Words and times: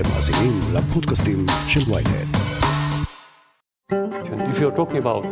אתם 0.00 0.08
מאזינים 0.08 0.60
לפודקאסטים 0.74 1.46
של 1.68 1.92
ויינט. 1.92 2.36
If 4.52 4.60
you're 4.60 4.76
talking 4.80 4.98
about 5.04 5.24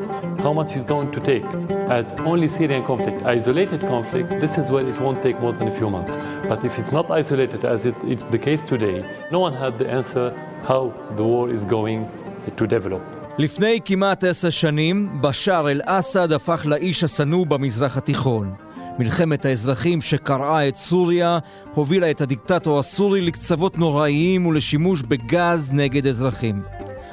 how 0.45 0.53
much 0.59 0.71
it's 0.77 0.89
going 0.95 1.11
to 1.17 1.21
take 1.31 1.47
as 1.99 2.07
only 2.31 2.49
Syrian 2.57 2.85
conflict, 2.91 3.19
isolated 3.37 3.81
conflict, 3.95 4.29
this 4.45 4.55
is 4.61 4.67
where 4.73 4.87
it 4.91 4.97
won't 5.05 5.21
take 5.27 5.37
more 5.45 5.55
than 5.59 5.69
a 5.73 5.77
few 5.79 5.91
months. 5.97 6.13
But 6.51 6.59
if 6.69 6.73
it's 6.81 6.93
not 6.99 7.07
isolated 7.21 7.61
as 7.75 7.81
it, 7.91 7.97
it's 8.13 8.27
the 8.35 8.41
case 8.47 8.63
today, 8.73 8.99
no 9.35 9.39
one 9.47 9.55
had 9.63 9.73
the 9.81 9.89
answer 9.99 10.27
how 10.71 10.83
the 11.19 11.25
war 11.33 11.45
is 11.57 11.63
going 11.77 12.01
to 12.59 12.65
develop. 12.67 13.03
לפני 13.39 13.81
כמעט 13.85 14.25
עשר 14.25 14.51
שנים, 14.51 15.23
בשאר 15.23 15.71
אל-אסד 15.71 16.33
הפך 16.33 16.67
לאיש 16.67 17.05
השנוא 17.05 17.47
במזרח 17.47 17.97
התיכון. 17.97 18.55
מלחמת 18.99 19.45
האזרחים 19.45 20.01
שקרעה 20.01 20.69
את 20.69 20.77
סוריה 20.77 21.39
הובילה 21.75 22.11
את 22.11 22.21
הדיקטטור 22.21 22.79
הסורי 22.79 23.21
לקצוות 23.21 23.79
נוראיים 23.79 24.47
ולשימוש 24.47 25.03
בגז 25.03 25.73
נגד 25.73 26.07
אזרחים. 26.07 26.63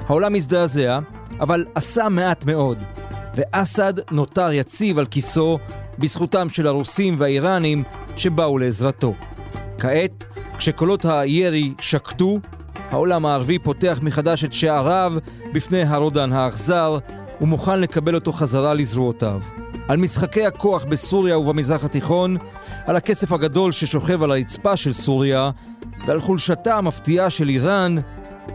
העולם 0.08 0.36
הזדעזע, 0.36 1.00
אבל 1.40 1.66
עשה 1.76 2.10
מעט 2.10 2.46
מאוד, 2.46 2.78
ואסד 3.36 3.94
נותר 4.12 4.52
יציב 4.52 5.00
על 5.00 5.06
כיסו 5.06 5.60
בזכותם 6.00 6.50
של 6.50 6.68
הרוסים 6.68 7.16
והאיראנים 7.18 7.84
שבאו 8.18 8.58
לעזרתו. 8.58 9.14
כעת, 9.80 10.26
כשקולות 10.58 11.06
הירי 11.06 11.74
שקטו, 11.80 12.40
העולם 12.92 13.26
הערבי 13.26 13.60
פותח 13.60 14.00
מחדש 14.02 14.44
את 14.44 14.54
שעריו 14.54 15.14
בפני 15.54 15.84
הרודן 15.84 16.34
האכזר 16.34 16.98
ומוכן 17.42 17.80
לקבל 17.80 18.16
אותו 18.16 18.34
חזרה 18.34 18.74
לזרועותיו. 18.74 19.42
על 19.88 19.98
משחקי 19.98 20.46
הכוח 20.46 20.84
בסוריה 20.84 21.38
ובמזרח 21.38 21.84
התיכון, 21.84 22.38
על 22.86 22.96
הכסף 22.96 23.32
הגדול 23.32 23.72
ששוכב 23.72 24.24
על 24.24 24.32
הרצפה 24.32 24.78
של 24.78 24.94
סוריה 24.94 25.52
ועל 26.08 26.20
חולשתה 26.20 26.76
המפתיעה 26.76 27.30
של 27.30 27.50
איראן, 27.50 27.96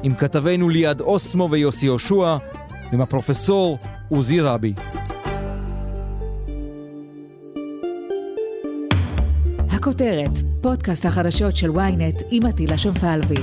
עם 0.03 0.15
כתבינו 0.15 0.69
ליעד 0.69 1.01
אוסמו 1.01 1.51
ויוסי 1.51 1.87
יהושע, 1.87 2.37
עם 2.93 3.01
הפרופסור 3.01 3.79
עוזי 4.09 4.41
רבי. 4.41 4.75
הכותרת, 9.71 10.31
פודקאסט 10.61 11.07
החדשות 11.07 11.57
של 11.57 11.71
ynet 11.71 12.23
עם 12.31 12.47
עטילה 12.47 12.79
שומפלבי. 12.79 13.35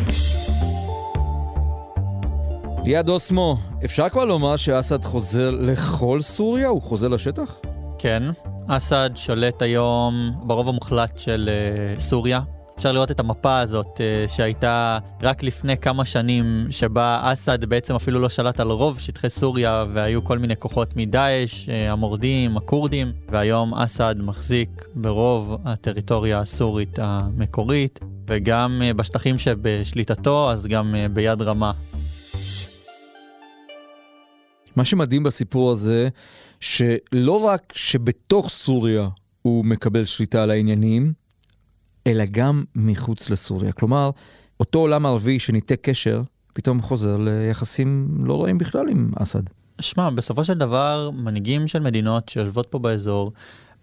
ליעד 2.83 3.09
אוסמו, 3.09 3.57
אפשר 3.85 4.09
כבר 4.09 4.25
לומר 4.25 4.55
שאסד 4.57 5.03
חוזר 5.05 5.51
לכל 5.51 6.21
סוריה? 6.21 6.67
הוא 6.67 6.81
חוזר 6.81 7.07
לשטח? 7.07 7.59
כן, 7.99 8.23
אסד 8.67 9.09
שולט 9.15 9.61
היום 9.61 10.31
ברוב 10.43 10.69
המוחלט 10.69 11.17
של 11.17 11.49
uh, 11.97 11.99
סוריה. 11.99 12.41
אפשר 12.77 12.91
לראות 12.91 13.11
את 13.11 13.19
המפה 13.19 13.59
הזאת 13.59 13.85
uh, 13.97 14.31
שהייתה 14.31 14.99
רק 15.21 15.43
לפני 15.43 15.77
כמה 15.77 16.05
שנים, 16.05 16.67
שבה 16.71 17.19
אסד 17.23 17.65
בעצם 17.65 17.95
אפילו 17.95 18.19
לא 18.19 18.29
שלט 18.29 18.59
על 18.59 18.71
רוב 18.71 18.99
שטחי 18.99 19.29
סוריה 19.29 19.85
והיו 19.93 20.23
כל 20.23 20.37
מיני 20.37 20.55
כוחות 20.55 20.95
מדאעש, 20.95 21.65
uh, 21.65 21.71
המורדים, 21.91 22.57
הכורדים, 22.57 23.11
והיום 23.29 23.73
אסד 23.73 24.15
מחזיק 24.17 24.85
ברוב 24.95 25.57
הטריטוריה 25.65 26.39
הסורית 26.39 26.99
המקורית, 27.01 27.99
וגם 28.27 28.81
uh, 28.81 28.93
בשטחים 28.93 29.37
שבשליטתו, 29.39 30.51
אז 30.51 30.67
גם 30.67 30.95
uh, 30.95 31.11
ביד 31.11 31.41
רמה. 31.41 31.71
מה 34.75 34.85
שמדהים 34.85 35.23
בסיפור 35.23 35.71
הזה, 35.71 36.09
שלא 36.59 37.39
רק 37.39 37.73
שבתוך 37.75 38.49
סוריה 38.49 39.09
הוא 39.41 39.65
מקבל 39.65 40.05
שליטה 40.05 40.43
על 40.43 40.51
העניינים, 40.51 41.13
אלא 42.07 42.23
גם 42.31 42.63
מחוץ 42.75 43.29
לסוריה. 43.29 43.71
כלומר, 43.71 44.09
אותו 44.59 44.79
עולם 44.79 45.05
ערבי 45.05 45.39
שניתק 45.39 45.79
קשר, 45.81 46.21
פתאום 46.53 46.81
חוזר 46.81 47.17
ליחסים 47.17 48.17
לא 48.23 48.33
רואים 48.33 48.57
בכלל 48.57 48.89
עם 48.89 49.11
אסד. 49.15 49.43
שמע, 49.81 50.09
בסופו 50.09 50.43
של 50.43 50.53
דבר, 50.53 51.09
מנהיגים 51.13 51.67
של 51.67 51.79
מדינות 51.79 52.29
שיושבות 52.29 52.67
פה 52.69 52.79
באזור, 52.79 53.31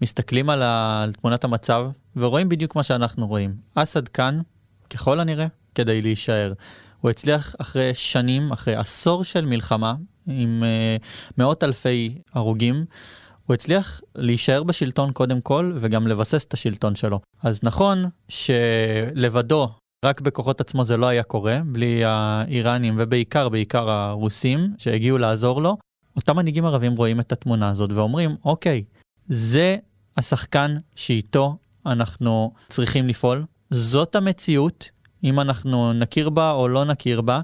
מסתכלים 0.03 0.51
על, 0.51 0.63
ה... 0.63 1.03
על 1.03 1.13
תמונת 1.13 1.45
המצב, 1.45 1.87
ורואים 2.17 2.49
בדיוק 2.49 2.77
מה 2.77 2.83
שאנחנו 2.83 3.27
רואים. 3.27 3.55
אסד 3.75 4.09
כאן, 4.09 4.41
ככל 4.91 5.21
הנראה, 5.21 5.47
כדי 5.75 6.03
להישאר. 6.03 6.53
הוא 7.01 7.11
הצליח 7.11 7.55
אחרי 7.59 7.91
שנים, 7.95 8.53
אחרי 8.53 8.75
עשור 8.75 9.25
של 9.25 9.47
מלחמה, 9.47 9.95
עם 10.27 10.63
uh, 10.63 11.05
מאות 11.39 11.65
אלפי 11.65 12.19
הרוגים, 12.33 12.85
הוא 13.47 13.55
הצליח 13.55 14.01
להישאר 14.15 14.63
בשלטון 14.63 15.13
קודם 15.13 15.41
כל, 15.41 15.73
וגם 15.81 16.07
לבסס 16.07 16.45
את 16.45 16.55
השלטון 16.55 16.95
שלו. 16.95 17.21
אז 17.43 17.61
נכון 17.63 18.05
שלבדו, 18.29 19.69
רק 20.05 20.21
בכוחות 20.21 20.61
עצמו 20.61 20.85
זה 20.85 20.97
לא 20.97 21.07
היה 21.07 21.23
קורה, 21.23 21.61
בלי 21.67 22.05
האיראנים 22.05 22.95
ובעיקר, 22.99 23.49
בעיקר 23.49 23.91
הרוסים, 23.91 24.75
שהגיעו 24.79 25.19
לעזור 25.19 25.63
לו. 25.63 25.77
אותם 26.17 26.37
מנהיגים 26.37 26.65
ערבים 26.65 26.93
רואים 26.93 27.21
את 27.21 27.33
התמונה 27.33 27.69
הזאת 27.69 27.93
ואומרים, 27.93 28.37
אוקיי, 28.45 28.85
זה 29.29 29.77
השחקן 30.17 30.77
שאיתו 30.97 31.57
אנחנו 31.87 32.53
צריכים 32.69 33.09
לפעול, 33.09 33.45
זאת 33.71 34.17
המציאות, 34.17 34.91
אם 35.25 35.41
אנחנו 35.41 35.93
נכיר 35.93 36.31
בה 36.31 36.51
או 36.51 36.69
לא 36.69 36.85
נכיר 36.85 37.21
בה, 37.21 37.35
אה, 37.37 37.41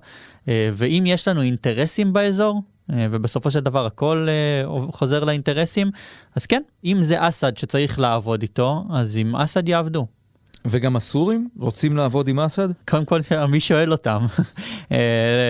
ואם 0.72 1.04
יש 1.06 1.28
לנו 1.28 1.42
אינטרסים 1.42 2.12
באזור, 2.12 2.62
אה, 2.92 3.06
ובסופו 3.10 3.50
של 3.50 3.60
דבר 3.60 3.86
הכל 3.86 4.26
אה, 4.28 4.90
חוזר 4.92 5.24
לאינטרסים, 5.24 5.90
אז 6.36 6.46
כן, 6.46 6.62
אם 6.84 7.02
זה 7.02 7.28
אסד 7.28 7.56
שצריך 7.56 7.98
לעבוד 7.98 8.42
איתו, 8.42 8.84
אז 8.90 9.16
עם 9.16 9.36
אסד 9.36 9.68
יעבדו. 9.68 10.06
וגם 10.64 10.96
הסורים 10.96 11.48
רוצים 11.58 11.96
לעבוד 11.96 12.28
עם 12.28 12.40
אסד? 12.40 12.68
קודם 12.88 13.04
כל, 13.04 13.20
מי 13.52 13.60
שואל 13.60 13.92
אותם? 13.92 14.26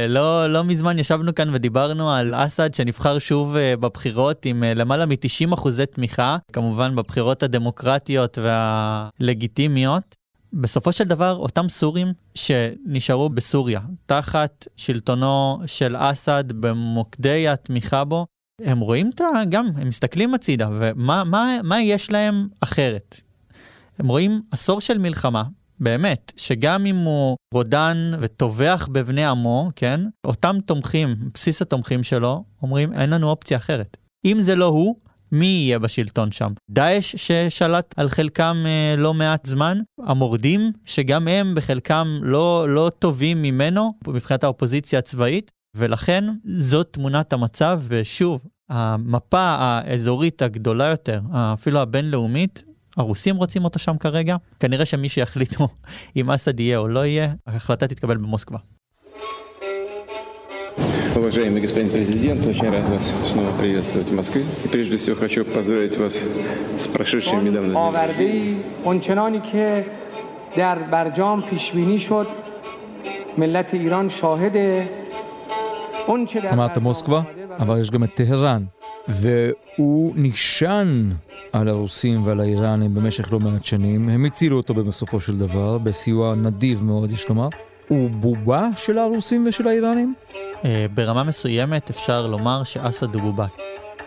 לא, 0.09 0.53
לא 0.53 0.65
מזמן 0.65 0.99
ישבנו 0.99 1.35
כאן 1.35 1.55
ודיברנו 1.55 2.13
על 2.13 2.35
אסד 2.35 2.75
שנבחר 2.75 3.19
שוב 3.19 3.57
בבחירות 3.81 4.47
עם 4.47 4.65
למעלה 4.67 5.07
מ-90 5.07 5.55
אחוזי 5.55 5.87
תמיכה, 5.87 6.37
כמובן 6.53 6.97
בבחירות 6.97 7.43
הדמוקרטיות 7.43 8.39
והלגיטימיות. 8.43 10.20
בסופו 10.53 10.93
של 10.93 11.05
דבר, 11.05 11.37
אותם 11.37 11.69
סורים 11.69 12.13
שנשארו 12.35 13.29
בסוריה, 13.29 13.81
תחת 14.07 14.67
שלטונו 14.77 15.61
של 15.67 15.97
אסד 15.99 16.45
במוקדי 16.53 17.49
התמיכה 17.49 18.05
בו, 18.05 18.27
הם 18.63 18.81
רואים 18.81 19.11
את 19.15 19.21
ה... 19.21 19.25
גם, 19.49 19.67
הם 19.77 19.89
מסתכלים 19.89 20.35
הצידה, 20.35 20.69
ומה 20.73 21.25
מה, 21.25 21.57
מה 21.65 21.83
יש 21.83 22.11
להם 22.11 22.49
אחרת? 22.61 23.21
הם 23.99 24.09
רואים 24.09 24.41
עשור 24.51 24.81
של 24.81 24.99
מלחמה, 24.99 25.45
באמת, 25.81 26.33
שגם 26.37 26.87
אם 26.87 26.97
הוא 26.97 27.37
רודן 27.55 28.11
וטובח 28.21 28.89
בבני 28.93 29.25
עמו, 29.25 29.71
כן, 29.77 30.01
אותם 30.25 30.57
תומכים, 30.67 31.17
בסיס 31.35 31.63
התומכים 31.63 32.03
שלו, 32.03 32.45
אומרים, 32.63 32.93
אין 32.93 33.11
לנו 33.11 33.31
אופציה 33.31 33.57
אחרת. 33.57 33.97
אם 34.25 34.39
זה 34.43 34.57
לא 34.57 34.67
הוא, 34.67 34.97
מי 35.33 35.47
יהיה 35.47 35.79
בשלטון 35.79 36.33
שם? 36.33 36.53
דאעש 36.71 37.17
ששלט 37.17 37.95
על 37.97 38.09
חלקם 38.09 38.57
אה, 38.67 38.95
לא 38.99 39.15
מעט 39.15 39.47
זמן, 39.47 39.79
המורדים 40.07 40.73
שגם 40.85 41.29
הם 41.29 41.55
בחלקם 41.55 42.07
לא, 42.23 42.67
לא 42.69 42.91
טובים 42.99 43.43
ממנו 43.43 43.95
מבחינת 44.09 44.45
האופוזיציה 44.45 44.99
הצבאית, 44.99 45.51
ולכן 45.77 46.25
זאת 46.45 46.89
תמונת 46.93 47.33
המצב, 47.33 47.81
ושוב, 47.89 48.43
המפה 48.71 49.41
האזורית 49.59 50.43
הגדולה 50.43 50.85
יותר, 50.85 51.21
אפילו 51.33 51.81
הבינלאומית, 51.81 52.65
הרוסים 52.97 53.37
רוצים 53.37 53.65
אותה 53.65 53.79
שם 53.79 53.99
כרגע, 53.99 54.37
כנראה 54.61 54.87
שמי 54.87 55.09
שיחליטו 55.09 55.69
אם 56.17 56.31
אסד 56.31 56.61
יהיה 56.61 56.79
או 56.79 56.89
לא 56.89 57.07
יהיה, 57.07 57.35
ההחלטה 57.47 57.87
תתקבל 57.87 58.17
במוסקבה. 58.17 58.59
Уважаемый 61.30 61.62
господин 61.62 61.90
президент, 61.90 62.46
очень 62.48 62.70
рад 62.70 62.90
вас 62.90 63.14
снова 63.28 63.52
приветствовать 63.60 64.10
в 64.10 64.16
Москве. 64.16 64.44
И 64.64 64.68
прежде 64.68 64.98
всего 64.98 65.16
хочу 65.16 65.46
поздравить 65.46 65.98
вас 65.98 66.20
с 66.78 66.88
прошедшим 66.88 67.44
недавно 67.46 67.74
در 70.56 70.80
برجام 70.92 71.42
پیش 71.42 71.72
بینی 71.72 72.00
شد 72.00 72.28
ملت 73.38 73.74
ایران 73.74 74.10
شاهد 74.10 74.88
اون 76.08 76.26
چه 76.26 76.40
در 76.42 76.54
אמרת 76.54 76.78
מוסקבה, 76.78 77.22
אבל 77.60 77.80
יש 77.80 77.92
גם 77.92 78.04
את 78.04 78.14
טהרן, 78.14 78.64
והוא 79.08 80.14
נשען 80.16 81.12
על 81.52 81.68
הרוסים 81.68 82.28
ועל 82.28 82.40
האיראנים 82.40 82.96
במשך 82.96 83.34
לא 83.34 83.40
מעט 83.40 83.66
שנים. 83.66 84.10
הם 84.10 84.26
הצילו 84.26 84.58
אותו 84.58 84.74
בסופו 84.74 85.20
של 85.20 85.38
דבר, 85.38 85.78
בסיוע 85.78 86.36
נדיב 86.36 86.84
מאוד, 86.84 87.12
יש 87.12 87.30
לומר. 87.30 87.50
הוא 87.91 88.11
בובה 88.11 88.69
של 88.77 88.99
הרוסים 88.99 89.45
ושל 89.47 89.69
האיראנים? 89.69 90.15
אה, 90.65 90.87
ברמה 90.95 91.25
מסוימת 91.25 91.91
אפשר 91.91 92.27
לומר 92.27 92.65
שאסד 92.65 93.15
הוא 93.15 93.23
בובה. 93.23 93.47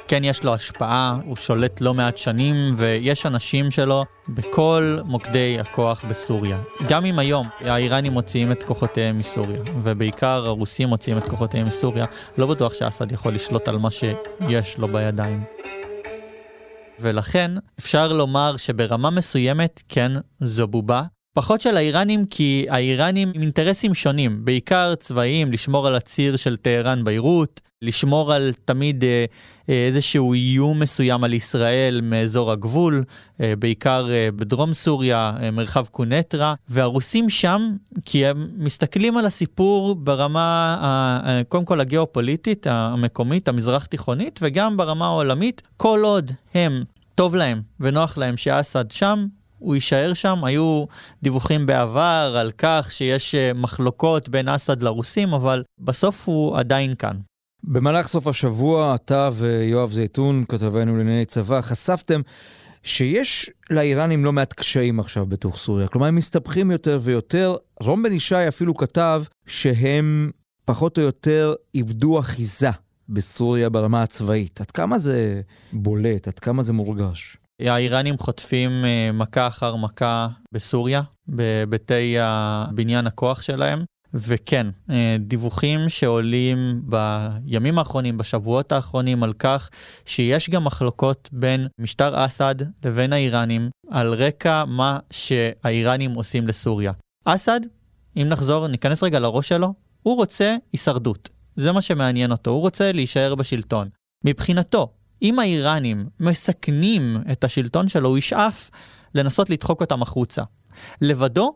כן, 0.08 0.24
יש 0.24 0.44
לו 0.44 0.54
השפעה, 0.54 1.20
הוא 1.26 1.36
שולט 1.36 1.82
לא 1.82 1.94
מעט 1.94 2.18
שנים, 2.18 2.56
ויש 2.78 3.26
אנשים 3.26 3.72
שלו 3.72 4.06
בכל 4.30 4.98
מוקדי 5.06 5.58
הכוח 5.60 6.06
בסוריה. 6.06 6.60
גם 6.90 7.06
אם 7.06 7.20
היום 7.20 7.48
האיראנים 7.60 8.14
מוציאים 8.14 8.52
את 8.52 8.64
כוחותיהם 8.64 9.20
מסוריה, 9.20 9.60
ובעיקר 9.84 10.46
הרוסים 10.46 10.90
מוציאים 10.90 11.18
את 11.18 11.28
כוחותיהם 11.28 11.68
מסוריה, 11.68 12.06
לא 12.38 12.48
בטוח 12.48 12.74
שאסד 12.74 13.12
יכול 13.12 13.34
לשלוט 13.34 13.68
על 13.68 13.78
מה 13.78 13.92
שיש 13.92 14.78
לו 14.78 14.88
בידיים. 14.88 15.44
ולכן 17.00 17.52
אפשר 17.80 18.14
לומר 18.14 18.58
שברמה 18.58 19.10
מסוימת, 19.10 19.84
כן, 19.90 20.12
זו 20.42 20.68
בובה, 20.68 21.04
פחות 21.34 21.62
של 21.62 21.78
האיראנים 21.78 22.26
כי 22.26 22.66
האיראנים 22.70 23.32
עם 23.34 23.42
אינטרסים 23.42 23.94
שונים, 23.94 24.46
בעיקר 24.46 24.96
צבאיים, 24.96 25.52
לשמור 25.52 25.88
על 25.88 25.96
הציר 25.96 26.36
של 26.36 26.58
טהרן 26.58 27.04
ביירות, 27.04 27.62
לשמור 27.82 28.34
על 28.34 28.52
תמיד 28.66 29.04
אה, 29.04 29.26
אה, 29.70 29.88
איזשהו 29.88 30.34
איום 30.34 30.80
מסוים 30.80 31.24
על 31.24 31.34
ישראל 31.34 32.02
מאזור 32.04 32.52
הגבול, 32.52 33.04
אה, 33.42 33.54
בעיקר 33.60 34.08
בדרום 34.36 34.74
סוריה, 34.74 35.32
מרחב 35.54 35.86
קונטרה, 35.86 36.54
והרוסים 36.70 37.30
שם 37.30 37.62
כי 38.06 38.26
הם 38.26 38.48
מסתכלים 38.58 39.18
על 39.18 39.26
הסיפור 39.26 39.96
ברמה, 39.96 41.44
קודם 41.48 41.66
כל 41.66 41.82
הגיאופוליטית, 41.82 42.68
המקומית, 42.68 43.48
המזרח 43.48 43.86
תיכונית, 43.86 44.40
וגם 44.42 44.78
ברמה 44.78 45.06
העולמית, 45.06 45.62
כל 45.78 46.00
עוד 46.04 46.32
הם, 46.54 46.84
טוב 47.16 47.36
להם 47.36 47.62
ונוח 47.80 48.18
להם 48.18 48.38
שאסד 48.38 48.92
שם, 48.92 49.26
הוא 49.64 49.76
יישאר 49.76 50.14
שם. 50.14 50.44
היו 50.44 50.86
דיווחים 51.24 51.66
בעבר 51.66 52.36
על 52.40 52.52
כך 52.58 52.88
שיש 52.92 53.36
אה, 53.36 53.52
מחלוקות 53.56 54.30
בין 54.30 54.50
אסד 54.50 54.84
לרוסים, 54.84 55.34
אבל 55.34 55.64
בסוף 55.80 56.28
הוא 56.28 56.58
עדיין 56.58 56.96
כאן. 56.96 57.18
במהלך 57.64 58.08
סוף 58.08 58.28
השבוע, 58.28 58.96
אתה 58.96 59.30
ויואב 59.34 59.92
זייתון, 59.92 60.46
כתבנו 60.50 60.98
לענייני 60.98 61.26
צבא, 61.26 61.62
חשפתם 61.62 62.22
שיש 62.84 63.50
לאיראנים 63.70 64.26
לא 64.26 64.34
מעט 64.34 64.54
קשיים 64.54 65.00
עכשיו 65.00 65.26
בתוך 65.26 65.58
סוריה. 65.58 65.88
כלומר, 65.88 66.08
הם 66.08 66.16
מסתבכים 66.16 66.72
יותר 66.72 67.00
ויותר. 67.02 67.56
רום 67.80 68.04
בן 68.04 68.14
ישי 68.14 68.48
אפילו 68.48 68.76
כתב 68.76 69.24
שהם 69.46 70.32
פחות 70.66 70.98
או 70.98 71.04
יותר 71.04 71.54
איבדו 71.76 72.20
אחיזה 72.20 72.70
בסוריה 73.10 73.70
ברמה 73.70 74.04
הצבאית. 74.04 74.62
עד 74.62 74.72
כמה 74.72 74.98
זה 74.98 75.42
בולט? 75.74 76.28
עד 76.28 76.40
כמה 76.40 76.64
זה 76.64 76.74
מורגש? 76.74 77.38
האיראנים 77.60 78.18
חוטפים 78.18 78.86
אה, 78.86 79.12
מכה 79.14 79.48
אחר 79.48 79.76
מכה 79.76 80.28
בסוריה, 80.52 81.02
בבתי 81.28 82.16
בניין 82.72 83.08
הכוח 83.08 83.42
שלהם. 83.42 83.86
וכן, 84.14 84.68
אה, 84.90 85.16
דיווחים 85.20 85.90
שעולים 85.90 86.82
בימים 86.84 87.80
האחרונים, 87.80 88.18
בשבועות 88.18 88.72
האחרונים, 88.72 89.24
על 89.24 89.34
כך 89.34 89.70
שיש 90.06 90.50
גם 90.50 90.64
מחלוקות 90.64 91.30
בין 91.32 91.68
משטר 91.80 92.26
אסד 92.26 92.56
לבין 92.86 93.14
האיראנים, 93.14 93.70
על 93.92 94.14
רקע 94.14 94.64
מה 94.66 95.00
שהאיראנים 95.12 96.12
עושים 96.12 96.48
לסוריה. 96.48 96.92
אסד, 97.26 97.60
אם 98.18 98.28
נחזור, 98.30 98.68
ניכנס 98.68 99.04
רגע 99.04 99.20
לראש 99.20 99.50
שלו, 99.50 99.74
הוא 100.04 100.16
רוצה 100.16 100.56
הישרדות. 100.74 101.30
זה 101.56 101.72
מה 101.72 101.82
שמעניין 101.82 102.32
אותו, 102.32 102.52
הוא 102.52 102.62
רוצה 102.62 102.92
להישאר 102.92 103.36
בשלטון. 103.36 103.90
מבחינתו, 104.26 104.94
אם 105.24 105.40
האיראנים 105.40 106.06
מסכנים 106.20 107.18
את 107.32 107.44
השלטון 107.44 107.88
שלו, 107.88 108.10
הוא 108.10 108.18
ישאף 108.18 108.70
לנסות 109.16 109.50
לדחוק 109.50 109.82
אותם 109.82 110.02
החוצה. 110.02 110.44
לבדו, 111.02 111.54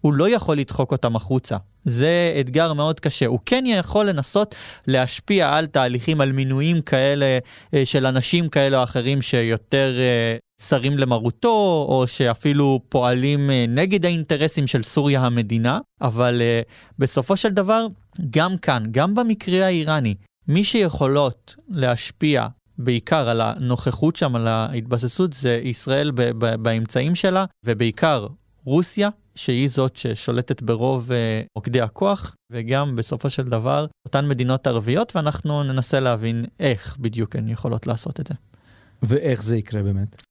הוא 0.00 0.12
לא 0.12 0.28
יכול 0.28 0.58
לדחוק 0.58 0.92
אותם 0.92 1.16
החוצה. 1.16 1.56
זה 1.84 2.36
אתגר 2.40 2.72
מאוד 2.72 3.00
קשה. 3.00 3.26
הוא 3.26 3.38
כן 3.46 3.64
יכול 3.66 4.08
לנסות 4.08 4.54
להשפיע 4.86 5.56
על 5.56 5.66
תהליכים, 5.66 6.20
על 6.20 6.32
מינויים 6.32 6.82
כאלה 6.82 7.38
אה, 7.74 7.86
של 7.86 8.06
אנשים 8.06 8.48
כאלה 8.48 8.78
או 8.78 8.84
אחרים 8.84 9.22
שיותר 9.22 9.94
אה, 9.98 10.36
שרים 10.62 10.98
למרותו, 10.98 11.86
או 11.88 12.04
שאפילו 12.06 12.80
פועלים 12.88 13.50
אה, 13.50 13.64
נגד 13.68 14.04
האינטרסים 14.04 14.66
של 14.66 14.82
סוריה 14.82 15.20
המדינה, 15.20 15.78
אבל 16.00 16.42
בסופו 16.98 17.36
של 17.36 17.48
דבר, 17.48 17.86
גם 18.30 18.58
כאן, 18.58 18.82
גם 18.90 19.14
במקרה 19.14 19.66
האיראני, 19.66 20.14
מי 20.48 20.64
שיכולות 20.64 21.56
להשפיע 21.68 22.46
בעיקר 22.84 23.28
על 23.28 23.40
הנוכחות 23.40 24.16
שם, 24.16 24.36
על 24.36 24.46
ההתבססות, 24.46 25.32
זה 25.32 25.60
ישראל 25.64 26.10
באמצעים 26.38 27.14
שלה, 27.14 27.44
ובעיקר 27.66 28.26
רוסיה, 28.64 29.08
שהיא 29.34 29.68
זאת 29.68 29.96
ששולטת 29.96 30.62
ברוב 30.62 31.10
uh, 31.10 31.14
מוקדי 31.56 31.80
הכוח, 31.80 32.34
וגם 32.52 32.96
בסופו 32.96 33.30
של 33.30 33.42
דבר 33.42 33.86
אותן 34.06 34.28
מדינות 34.28 34.66
ערביות, 34.66 35.16
ואנחנו 35.16 35.62
ננסה 35.62 36.00
להבין 36.00 36.44
איך 36.60 36.96
בדיוק 37.00 37.36
הן 37.36 37.48
יכולות 37.48 37.86
לעשות 37.86 38.20
את 38.20 38.26
זה. 38.26 38.34
ואיך 39.02 39.42
זה 39.42 39.56
יקרה 39.56 39.82
באמת? 39.82 40.22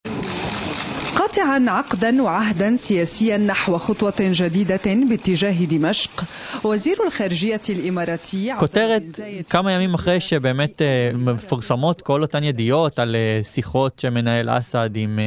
قاطعا 1.29 1.65
عقدا 1.69 2.23
وعهدا 2.23 2.77
سياسيا 2.77 3.37
نحو 3.37 3.79
خطوة 3.79 4.15
جديدة 4.21 4.95
باتجاه 5.09 5.65
دمشق 5.65 6.25
وزير 6.65 6.97
الخارجية 7.07 7.61
الإماراتي 7.69 8.55
כותרת 8.59 9.03
כמה 9.51 9.73
ימים 9.73 9.95
אחרי 9.95 10.21
שבאמת 10.21 10.83
מפורסמות 11.15 12.03
כל 12.03 12.23
אותן 12.23 12.45
ידיעות 12.45 12.99
על 12.99 13.17
שיחות 13.43 13.99
שמנהל 13.99 14.49
אסד 14.51 14.91
עם 14.97 15.19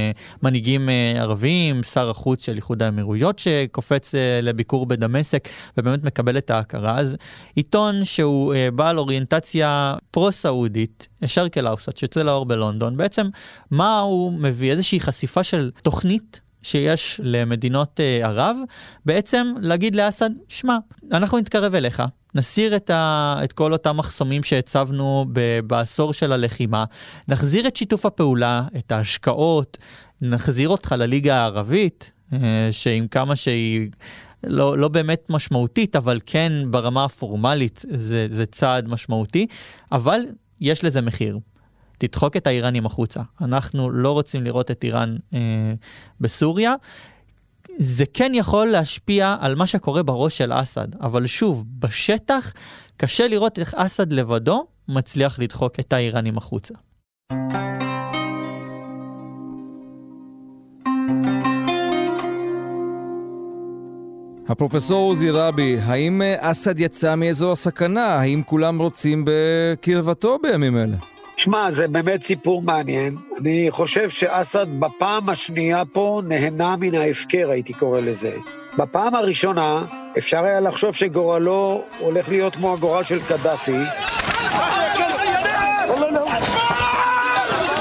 מנהיגים 0.44 0.89
ערבים, 1.19 1.84
שר 1.84 2.10
החוץ 2.10 2.45
של 2.45 2.56
איחוד 2.56 2.84
האמירויות 2.84 3.39
שקופץ 3.39 4.16
לביקור 4.42 4.86
בדמשק 4.86 5.50
ובאמת 5.78 6.04
מקבל 6.04 6.38
את 6.38 6.51
ההכרה. 6.51 7.00
אז 7.00 7.18
עיתון 7.56 8.06
שהוא 8.06 8.54
בעל 8.75 9.00
אוריינטציה 9.00 9.95
פרו-סעודית, 10.12 11.07
שרקל 11.25 11.68
אאוסט, 11.68 11.98
שיוצא 11.98 12.22
לאור 12.24 12.45
בלונדון, 12.45 12.98
בעצם 12.98 13.28
מה 13.72 14.00
הוא 14.00 14.34
מביא? 14.34 14.72
איזושהי 14.72 15.00
חשיפה 15.00 15.44
של 15.44 15.72
תוכנית 15.93 16.41
שיש 16.62 17.21
למדינות 17.25 18.00
uh, 18.00 18.27
ערב, 18.27 18.56
בעצם 19.06 19.47
להגיד 19.61 19.97
לאסד, 19.97 20.31
שמע, 20.49 20.77
אנחנו 21.12 21.39
נתקרב 21.39 21.75
אליך, 21.75 22.03
נסיר 22.35 22.77
את, 22.77 22.91
ה, 22.91 23.41
את 23.44 23.53
כל 23.53 23.73
אותם 23.73 23.97
מחסומים 23.97 24.43
שהצבנו 24.43 25.27
ב, 25.33 25.61
בעשור 25.61 26.12
של 26.12 26.33
הלחימה, 26.33 26.85
נחזיר 27.29 27.67
את 27.67 27.77
שיתוף 27.77 28.06
הפעולה, 28.06 28.62
את 28.79 28.93
ההשקעות, 28.93 29.79
נחזיר 30.23 30.69
אותך 30.69 30.94
לליגה 30.99 31.37
הערבית, 31.37 32.12
uh, 32.31 32.35
שעם 32.71 33.09
כמה 33.09 33.37
שהיא... 33.37 33.88
לא, 34.45 34.79
לא 34.79 34.88
באמת 34.88 35.27
משמעותית, 35.31 35.97
אבל 35.97 36.21
כן 36.27 36.53
ברמה 36.71 37.05
הפורמלית 37.05 37.85
זה, 37.91 38.27
זה 38.31 38.47
צעד 38.47 38.88
משמעותי, 38.88 39.47
אבל 39.93 40.21
יש 40.61 40.85
לזה 40.85 41.00
מחיר. 41.00 41.38
תדחוק 42.06 42.37
את 42.37 42.46
האיראנים 42.46 42.87
החוצה. 42.87 43.20
אנחנו 43.40 43.90
לא 43.90 44.12
רוצים 44.12 44.44
לראות 44.44 44.70
את 44.70 44.84
איראן 44.84 45.16
אה, 45.34 45.38
בסוריה. 46.20 46.75
זה 47.78 48.04
כן 48.14 48.32
יכול 48.34 48.66
להשפיע 48.66 49.37
על 49.40 49.54
מה 49.54 49.66
שקורה 49.66 50.02
בראש 50.02 50.38
של 50.38 50.52
אסד, 50.52 50.88
אבל 51.00 51.26
שוב, 51.26 51.64
בשטח 51.78 52.52
קשה 52.96 53.28
לראות 53.28 53.58
איך 53.58 53.75
אסד 53.75 54.12
לבדו 54.12 54.66
מצליח 54.88 55.38
לדחוק 55.38 55.81
את 55.81 55.93
האיראנים 55.93 56.38
החוצה. 56.38 56.75
הפרופסור 64.49 65.08
עוזי 65.10 65.31
רבי, 65.31 65.78
האם 65.82 66.22
אה, 66.22 66.50
אסד 66.50 66.81
יצא 66.81 67.14
מאזור 67.14 67.52
הסכנה? 67.52 68.06
האם 68.06 68.43
כולם 68.46 68.78
רוצים 68.78 69.25
בקרבתו 69.26 70.38
בימים 70.42 70.76
אלה? 70.76 70.97
שמע, 71.42 71.70
זה 71.70 71.88
באמת 71.88 72.22
סיפור 72.22 72.62
מעניין. 72.62 73.16
אני 73.40 73.66
חושב 73.70 74.08
שאסד 74.08 74.66
בפעם 74.80 75.28
השנייה 75.28 75.82
פה 75.92 76.22
נהנה 76.25 76.76
מן 76.76 76.94
ההפקר, 76.94 77.50
הייתי 77.50 77.72
קורא 77.72 78.00
לזה. 78.00 78.37
בפעם 78.78 79.14
הראשונה 79.14 79.84
אפשר 80.18 80.44
היה 80.44 80.61
לחשוב 80.61 80.94
שגורלו 80.94 81.82
הולך 81.99 82.28
להיות 82.28 82.56
כמו 82.56 82.72
הגורל 82.72 83.04
של 83.04 83.22
קדאפי. 83.22 83.78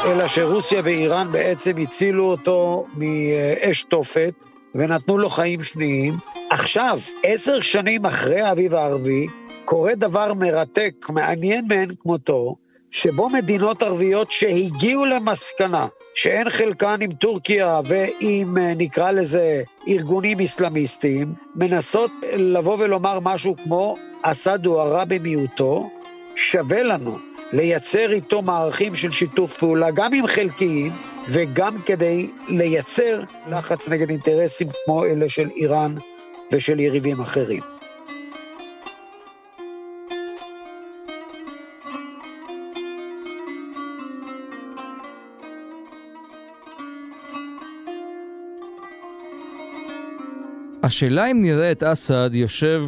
אלא 0.06 0.28
שרוסיה 0.28 0.82
ואיראן 0.84 1.32
בעצם 1.32 1.72
הצילו 1.78 2.32
אותו 2.32 2.86
מאש 2.94 3.84
תופת 3.84 4.34
ונתנו 4.76 5.18
לו 5.18 5.30
חיים 5.30 5.64
שניים. 5.64 6.18
עכשיו, 6.50 7.00
עשר 7.24 7.60
שנים 7.60 8.06
אחרי 8.06 8.42
האביב 8.42 8.76
הערבי, 8.76 9.28
קורה 9.66 9.96
דבר 9.96 10.34
מרתק, 10.34 10.94
מעניין 11.10 11.66
מאין 11.68 11.92
כמותו, 12.00 12.56
שבו 12.92 13.30
מדינות 13.30 13.84
ערביות 13.84 14.32
שהגיעו 14.32 15.06
למסקנה 15.06 15.88
שאין 16.16 16.50
חלקן 16.50 16.98
עם 17.02 17.14
טורקיה 17.14 17.82
ועם, 17.86 18.58
אה, 18.58 18.74
נקרא 18.78 19.12
לזה, 19.12 19.64
ארגונים 19.88 20.40
אסלאמיסטיים, 20.40 21.34
מנסות 21.56 22.12
לבוא 22.34 22.78
ולומר 22.80 23.20
משהו 23.20 23.56
כמו, 23.64 23.96
אסד 24.22 24.66
הוא 24.66 24.80
הרע 24.80 25.06
במיעוטו, 25.06 25.90
שווה 26.36 26.84
לנו 26.84 27.18
לייצר 27.54 28.12
איתו 28.12 28.42
מערכים 28.42 28.96
של 28.96 29.12
שיתוף 29.12 29.58
פעולה, 29.58 29.92
גם 29.92 30.14
עם 30.14 30.28
חלקיים 30.28 30.92
וגם 31.28 31.82
כדי 31.82 32.32
לייצר 32.48 33.24
לחץ 33.50 33.88
נגד 33.88 34.10
אינטרסים 34.10 34.68
כמו 34.86 35.06
אלה 35.06 35.30
של 35.30 35.50
איראן 35.56 35.96
ושל 36.52 36.80
יריבים 36.80 37.22
אחרים. 37.22 37.81
השאלה 50.84 51.32
אם 51.32 51.42
נראה 51.42 51.72
את 51.72 51.84
אסד 51.84 52.30
יושב 52.34 52.86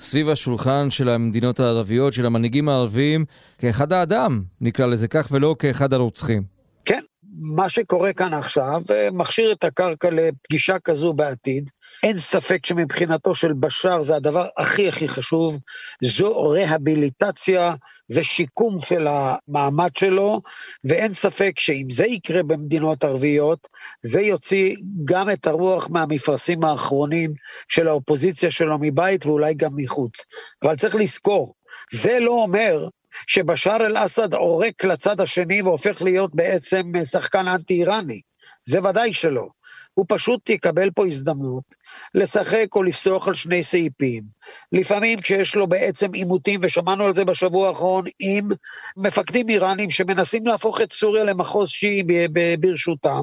סביב 0.00 0.28
השולחן 0.28 0.90
של 0.90 1.08
המדינות 1.08 1.60
הערביות, 1.60 2.12
של 2.12 2.26
המנהיגים 2.26 2.68
הערביים, 2.68 3.24
כאחד 3.58 3.92
האדם, 3.92 4.42
נקרא 4.60 4.86
לזה 4.86 5.08
כך, 5.08 5.28
ולא 5.30 5.56
כאחד 5.58 5.92
הרוצחים. 5.92 6.55
מה 7.38 7.68
שקורה 7.68 8.12
כאן 8.12 8.34
עכשיו 8.34 8.82
אה, 8.90 9.08
מכשיר 9.12 9.52
את 9.52 9.64
הקרקע 9.64 10.08
לפגישה 10.12 10.78
כזו 10.78 11.12
בעתיד. 11.12 11.70
אין 12.02 12.16
ספק 12.16 12.66
שמבחינתו 12.66 13.34
של 13.34 13.52
בשאר 13.52 14.02
זה 14.02 14.16
הדבר 14.16 14.46
הכי 14.56 14.88
הכי 14.88 15.08
חשוב, 15.08 15.58
זו 16.02 16.50
רהביליטציה, 16.50 17.74
זה 18.08 18.22
שיקום 18.22 18.80
של 18.80 19.06
המעמד 19.10 19.96
שלו, 19.96 20.40
ואין 20.84 21.12
ספק 21.12 21.52
שאם 21.58 21.86
זה 21.90 22.06
יקרה 22.06 22.42
במדינות 22.42 23.04
ערביות, 23.04 23.68
זה 24.02 24.20
יוציא 24.20 24.76
גם 25.04 25.30
את 25.30 25.46
הרוח 25.46 25.88
מהמפרשים 25.90 26.64
האחרונים 26.64 27.34
של 27.68 27.88
האופוזיציה 27.88 28.50
שלו 28.50 28.78
מבית 28.80 29.26
ואולי 29.26 29.54
גם 29.54 29.70
מחוץ. 29.76 30.24
אבל 30.62 30.76
צריך 30.76 30.94
לזכור, 30.94 31.54
זה 31.92 32.18
לא 32.20 32.30
אומר 32.30 32.88
שבשאר 33.26 33.86
אל-אסד 33.86 34.34
עורק 34.34 34.84
לצד 34.84 35.20
השני 35.20 35.62
והופך 35.62 36.02
להיות 36.02 36.34
בעצם 36.34 36.92
שחקן 37.04 37.48
אנטי-איראני. 37.48 38.20
זה 38.64 38.82
ודאי 38.84 39.12
שלא. 39.12 39.48
הוא 39.94 40.06
פשוט 40.08 40.50
יקבל 40.50 40.90
פה 40.90 41.06
הזדמנות 41.06 41.75
לשחק 42.14 42.66
או 42.74 42.82
לפסוח 42.82 43.28
על 43.28 43.34
שני 43.34 43.64
סעיפים. 43.64 44.22
לפעמים 44.72 45.20
כשיש 45.20 45.54
לו 45.54 45.66
בעצם 45.66 46.12
עימותים, 46.12 46.60
ושמענו 46.62 47.06
על 47.06 47.14
זה 47.14 47.24
בשבוע 47.24 47.68
האחרון, 47.68 48.04
עם 48.20 48.48
מפקדים 48.96 49.48
איראנים 49.48 49.90
שמנסים 49.90 50.46
להפוך 50.46 50.80
את 50.80 50.92
סוריה 50.92 51.24
למחוז 51.24 51.68
שיעי 51.68 52.02
ברשותם, 52.60 53.22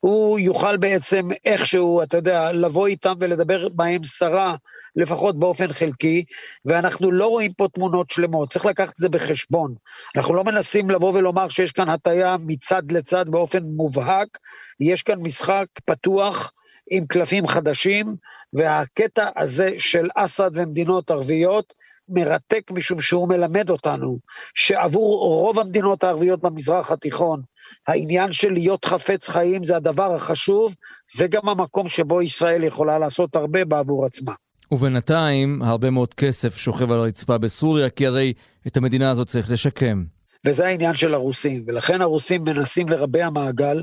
הוא 0.00 0.38
יוכל 0.38 0.76
בעצם 0.76 1.28
איכשהו, 1.44 2.02
אתה 2.02 2.16
יודע, 2.16 2.52
לבוא 2.52 2.86
איתם 2.86 3.14
ולדבר 3.20 3.68
בהם 3.68 4.04
סרה, 4.04 4.54
לפחות 4.96 5.38
באופן 5.38 5.72
חלקי, 5.72 6.24
ואנחנו 6.64 7.12
לא 7.12 7.26
רואים 7.26 7.52
פה 7.52 7.68
תמונות 7.74 8.10
שלמות, 8.10 8.48
צריך 8.50 8.66
לקחת 8.66 8.92
את 8.92 8.96
זה 8.96 9.08
בחשבון. 9.08 9.74
אנחנו 10.16 10.34
לא 10.34 10.44
מנסים 10.44 10.90
לבוא 10.90 11.12
ולומר 11.14 11.48
שיש 11.48 11.72
כאן 11.72 11.88
הטיה 11.88 12.36
מצד 12.46 12.92
לצד 12.92 13.28
באופן 13.28 13.62
מובהק, 13.62 14.38
יש 14.80 15.02
כאן 15.02 15.18
משחק 15.22 15.66
פתוח. 15.84 16.52
עם 16.90 17.06
קלפים 17.06 17.46
חדשים, 17.46 18.16
והקטע 18.52 19.28
הזה 19.36 19.70
של 19.78 20.08
אסד 20.14 20.50
ומדינות 20.54 21.10
ערביות 21.10 21.74
מרתק 22.08 22.70
משום 22.70 23.00
שהוא 23.00 23.28
מלמד 23.28 23.70
אותנו 23.70 24.18
שעבור 24.54 25.28
רוב 25.28 25.58
המדינות 25.58 26.04
הערביות 26.04 26.40
במזרח 26.40 26.90
התיכון, 26.90 27.42
העניין 27.86 28.32
של 28.32 28.52
להיות 28.52 28.84
חפץ 28.84 29.28
חיים 29.28 29.64
זה 29.64 29.76
הדבר 29.76 30.14
החשוב, 30.14 30.74
זה 31.12 31.26
גם 31.26 31.48
המקום 31.48 31.88
שבו 31.88 32.22
ישראל 32.22 32.64
יכולה 32.64 32.98
לעשות 32.98 33.36
הרבה 33.36 33.64
בעבור 33.64 34.06
עצמה. 34.06 34.32
ובינתיים, 34.70 35.62
הרבה 35.62 35.90
מאוד 35.90 36.14
כסף 36.14 36.56
שוכב 36.56 36.90
על 36.90 36.98
הרצפה 36.98 37.38
בסוריה, 37.38 37.90
כי 37.90 38.06
הרי 38.06 38.32
את 38.66 38.76
המדינה 38.76 39.10
הזאת 39.10 39.26
צריך 39.26 39.50
לשקם. 39.50 40.04
וזה 40.46 40.66
העניין 40.66 40.94
של 40.94 41.14
הרוסים, 41.14 41.64
ולכן 41.66 42.00
הרוסים 42.00 42.44
מנסים 42.44 42.88
לרבע 42.88 43.30
מעגל, 43.30 43.82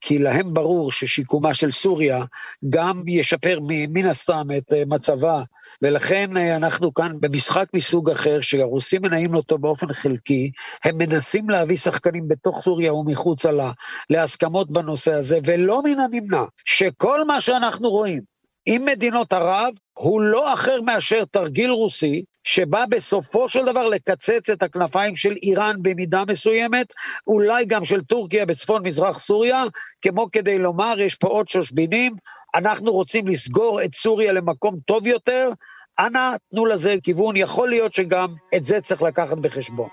כי 0.00 0.18
להם 0.18 0.54
ברור 0.54 0.92
ששיקומה 0.92 1.54
של 1.54 1.70
סוריה 1.70 2.24
גם 2.70 3.02
ישפר 3.06 3.58
מן 3.62 4.06
הסתם 4.06 4.46
את 4.58 4.72
אה, 4.72 4.82
מצבה, 4.86 5.42
ולכן 5.82 6.36
אה, 6.36 6.56
אנחנו 6.56 6.94
כאן 6.94 7.12
במשחק 7.20 7.68
מסוג 7.74 8.10
אחר, 8.10 8.40
שהרוסים 8.40 9.02
מנעים 9.02 9.34
אותו 9.34 9.58
באופן 9.58 9.92
חלקי, 9.92 10.50
הם 10.84 10.98
מנסים 10.98 11.50
להביא 11.50 11.76
שחקנים 11.76 12.28
בתוך 12.28 12.60
סוריה 12.60 12.94
ומחוצה 12.94 13.52
לה 13.52 13.72
להסכמות 14.10 14.70
בנושא 14.70 15.12
הזה, 15.12 15.38
ולא 15.44 15.82
מן 15.82 16.00
הנמנע 16.00 16.44
שכל 16.64 17.24
מה 17.24 17.40
שאנחנו 17.40 17.90
רואים 17.90 18.22
עם 18.66 18.84
מדינות 18.84 19.32
ערב 19.32 19.72
הוא 20.00 20.20
לא 20.20 20.54
אחר 20.54 20.82
מאשר 20.82 21.24
תרגיל 21.24 21.70
רוסי, 21.70 22.24
שבא 22.44 22.84
בסופו 22.90 23.48
של 23.48 23.64
דבר 23.64 23.88
לקצץ 23.88 24.50
את 24.50 24.62
הכנפיים 24.62 25.16
של 25.16 25.34
איראן 25.42 25.76
במידה 25.82 26.22
מסוימת, 26.28 26.86
אולי 27.26 27.64
גם 27.64 27.84
של 27.84 28.04
טורקיה 28.04 28.46
בצפון 28.46 28.86
מזרח 28.86 29.18
סוריה, 29.18 29.64
כמו 30.02 30.30
כדי 30.32 30.58
לומר, 30.58 30.94
יש 31.00 31.14
פה 31.14 31.28
עוד 31.28 31.48
שושבינים, 31.48 32.12
אנחנו 32.54 32.92
רוצים 32.92 33.26
לסגור 33.28 33.82
את 33.84 33.94
סוריה 33.94 34.32
למקום 34.32 34.76
טוב 34.86 35.06
יותר, 35.06 35.50
אנא 35.98 36.36
תנו 36.50 36.66
לזה 36.66 36.94
כיוון, 37.02 37.36
יכול 37.36 37.68
להיות 37.68 37.94
שגם 37.94 38.28
את 38.56 38.64
זה 38.64 38.80
צריך 38.80 39.02
לקחת 39.02 39.38
בחשבון. 39.38 39.88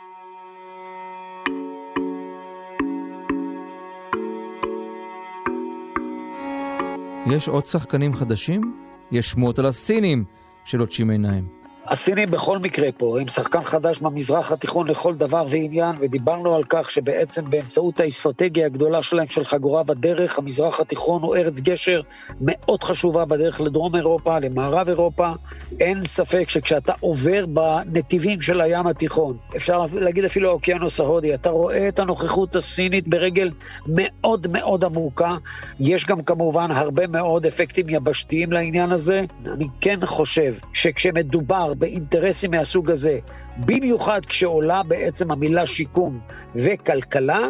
יש 7.32 7.48
עוד 7.48 7.66
שחקנים 7.66 8.14
חדשים? 8.14 8.87
יש 9.12 9.30
שמועות 9.30 9.60
על 9.60 9.66
הסינים 9.66 10.24
שלוטשים 10.66 11.10
עיניים. 11.10 11.57
הסינים 11.90 12.32
בכל 12.32 12.60
מקרה 12.60 12.92
פה, 12.98 13.20
הם 13.22 13.28
שחקן 13.28 13.64
חדש 13.64 14.02
במזרח 14.02 14.52
התיכון 14.52 14.88
לכל 14.88 15.16
דבר 15.16 15.46
ועניין, 15.50 15.96
ודיברנו 16.02 16.56
על 16.56 16.64
כך 16.70 16.92
שבעצם 16.92 17.50
באמצעות 17.50 18.00
האסטרטגיה 18.00 18.66
הגדולה 18.66 19.04
שלהם 19.04 19.28
של 19.28 19.46
חגורה 19.46 19.84
בדרך, 19.84 20.38
המזרח 20.38 20.80
התיכון 20.80 21.22
הוא 21.22 21.36
ארץ 21.36 21.60
גשר 21.60 22.02
מאוד 22.42 22.84
חשובה 22.84 23.26
בדרך 23.26 23.62
לדרום 23.62 23.96
אירופה, 23.96 24.40
למערב 24.40 24.88
אירופה. 24.88 25.32
אין 25.80 26.06
ספק 26.06 26.50
שכשאתה 26.50 26.94
עובר 27.00 27.46
בנתיבים 27.46 28.42
של 28.42 28.62
הים 28.62 28.88
התיכון, 28.88 29.38
אפשר 29.56 29.82
להגיד 29.94 30.26
אפילו 30.26 30.50
האוקיינוס 30.50 31.00
ההודי, 31.00 31.34
אתה 31.34 31.50
רואה 31.50 31.88
את 31.88 32.00
הנוכחות 32.00 32.56
הסינית 32.56 33.08
ברגל 33.08 33.52
מאוד 33.88 34.48
מאוד 34.52 34.84
עמוקה. 34.84 35.36
יש 35.80 36.06
גם 36.06 36.22
כמובן 36.22 36.72
הרבה 36.72 37.08
מאוד 37.08 37.46
אפקטים 37.46 37.90
יבשתיים 37.90 38.52
לעניין 38.52 38.92
הזה. 38.92 39.24
אני 39.54 39.68
כן 39.82 40.06
חושב 40.06 40.54
שכשמדובר 40.74 41.74
באינטרסים 41.78 42.52
מהסוג 42.52 42.92
הזה, 42.92 43.20
במיוחד 43.58 44.26
כשעולה 44.26 44.84
בעצם 44.84 45.32
המילה 45.32 45.66
שיקום 45.66 46.20
וכלכלה, 46.56 47.48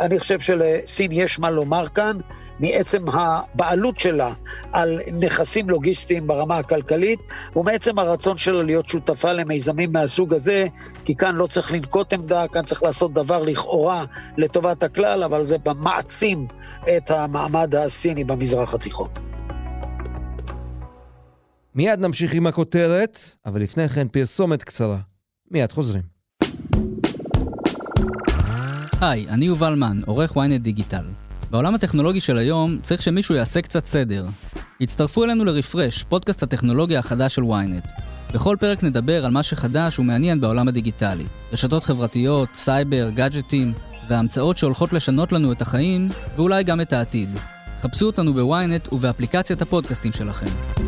אני 0.00 0.18
חושב 0.18 0.40
שלסין 0.40 1.12
יש 1.12 1.38
מה 1.38 1.50
לומר 1.50 1.86
כאן, 1.88 2.16
מעצם 2.60 3.04
הבעלות 3.12 3.98
שלה 3.98 4.32
על 4.72 5.00
נכסים 5.12 5.70
לוגיסטיים 5.70 6.26
ברמה 6.26 6.58
הכלכלית, 6.58 7.20
ומעצם 7.56 7.98
הרצון 7.98 8.36
שלה 8.36 8.62
להיות 8.62 8.88
שותפה 8.88 9.32
למיזמים 9.32 9.92
מהסוג 9.92 10.34
הזה, 10.34 10.66
כי 11.04 11.14
כאן 11.14 11.34
לא 11.34 11.46
צריך 11.46 11.72
לנקוט 11.72 12.12
עמדה, 12.12 12.44
כאן 12.52 12.62
צריך 12.62 12.82
לעשות 12.82 13.12
דבר 13.12 13.42
לכאורה 13.42 14.04
לטובת 14.36 14.82
הכלל, 14.82 15.22
אבל 15.22 15.44
זה 15.44 15.56
מעצים 15.76 16.46
את 16.96 17.10
המעמד 17.10 17.74
הסיני 17.74 18.24
במזרח 18.24 18.74
התיכון. 18.74 19.08
מיד 21.78 22.00
נמשיך 22.00 22.34
עם 22.34 22.46
הכותרת, 22.46 23.20
אבל 23.46 23.62
לפני 23.62 23.88
כן 23.88 24.08
פרסומת 24.08 24.62
קצרה. 24.62 24.98
מיד 25.50 25.72
חוזרים. 25.72 26.02
היי, 29.00 29.28
אני 29.28 29.44
יובל 29.44 29.74
מן, 29.74 30.00
עורך 30.06 30.36
ynet 30.36 30.58
דיגיטל. 30.58 31.04
בעולם 31.50 31.74
הטכנולוגי 31.74 32.20
של 32.20 32.38
היום 32.38 32.78
צריך 32.82 33.02
שמישהו 33.02 33.34
יעשה 33.34 33.62
קצת 33.62 33.84
סדר. 33.84 34.26
הצטרפו 34.80 35.24
אלינו 35.24 35.44
לרפרש, 35.44 36.02
פודקאסט 36.02 36.42
הטכנולוגיה 36.42 36.98
החדש 36.98 37.34
של 37.34 37.42
ynet. 37.42 38.02
בכל 38.34 38.56
פרק 38.60 38.82
נדבר 38.82 39.24
על 39.24 39.30
מה 39.30 39.42
שחדש 39.42 39.98
ומעניין 39.98 40.40
בעולם 40.40 40.68
הדיגיטלי. 40.68 41.26
רשתות 41.52 41.84
חברתיות, 41.84 42.48
סייבר, 42.54 43.10
גאדג'טים, 43.10 43.72
וההמצאות 44.08 44.58
שהולכות 44.58 44.92
לשנות 44.92 45.32
לנו 45.32 45.52
את 45.52 45.62
החיים, 45.62 46.06
ואולי 46.36 46.64
גם 46.64 46.80
את 46.80 46.92
העתיד. 46.92 47.28
חפשו 47.80 48.06
אותנו 48.06 48.34
ב 48.34 48.46
ynet 48.46 48.92
ובאפליקציית 48.92 49.62
הפודקאסטים 49.62 50.12
שלכם. 50.12 50.87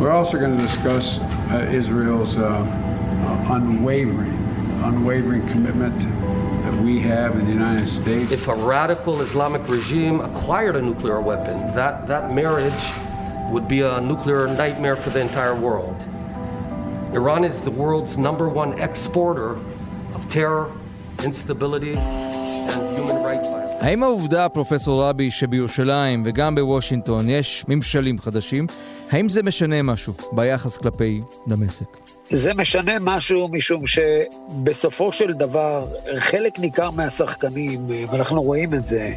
We're 0.00 0.12
also 0.12 0.38
going 0.38 0.56
to 0.56 0.62
discuss 0.62 1.20
uh, 1.20 1.68
Israel's 1.70 2.38
uh, 2.38 2.46
uh, 2.48 3.54
unwavering, 3.54 4.32
unwavering 4.82 5.46
commitment 5.48 6.00
that 6.00 6.74
we 6.82 7.00
have 7.00 7.36
in 7.36 7.44
the 7.44 7.52
United 7.52 7.86
States. 7.86 8.32
If 8.32 8.48
a 8.48 8.54
radical 8.54 9.20
Islamic 9.20 9.68
regime 9.68 10.22
acquired 10.22 10.76
a 10.76 10.80
nuclear 10.80 11.20
weapon, 11.20 11.74
that, 11.74 12.06
that 12.06 12.32
marriage 12.32 12.92
would 13.50 13.68
be 13.68 13.82
a 13.82 14.00
nuclear 14.00 14.46
nightmare 14.46 14.96
for 14.96 15.10
the 15.10 15.20
entire 15.20 15.54
world. 15.54 16.08
Iran 17.12 17.44
is 17.44 17.60
the 17.60 17.70
world's 17.70 18.16
number 18.16 18.48
one 18.48 18.78
exporter 18.80 19.58
of 20.14 20.26
terror, 20.30 20.72
instability, 21.22 21.94
and 21.94 22.96
human 22.96 23.22
rights 23.22 23.46
violations. 23.48 23.69
האם 23.80 24.02
העובדה, 24.02 24.48
פרופסור 24.48 25.02
רבי, 25.04 25.30
שבירושלים 25.30 26.22
וגם 26.26 26.54
בוושינגטון 26.54 27.28
יש 27.28 27.64
ממשלים 27.68 28.18
חדשים, 28.18 28.66
האם 29.10 29.28
זה 29.28 29.42
משנה 29.42 29.82
משהו 29.82 30.14
ביחס 30.32 30.78
כלפי 30.78 31.22
דמשק? 31.46 32.19
זה 32.32 32.54
משנה 32.54 32.92
משהו 33.00 33.48
משום 33.48 33.82
שבסופו 33.86 35.12
של 35.12 35.32
דבר 35.32 35.86
חלק 36.16 36.58
ניכר 36.58 36.90
מהשחקנים, 36.90 37.90
ואנחנו 38.10 38.42
רואים 38.42 38.74
את 38.74 38.86
זה, 38.86 39.14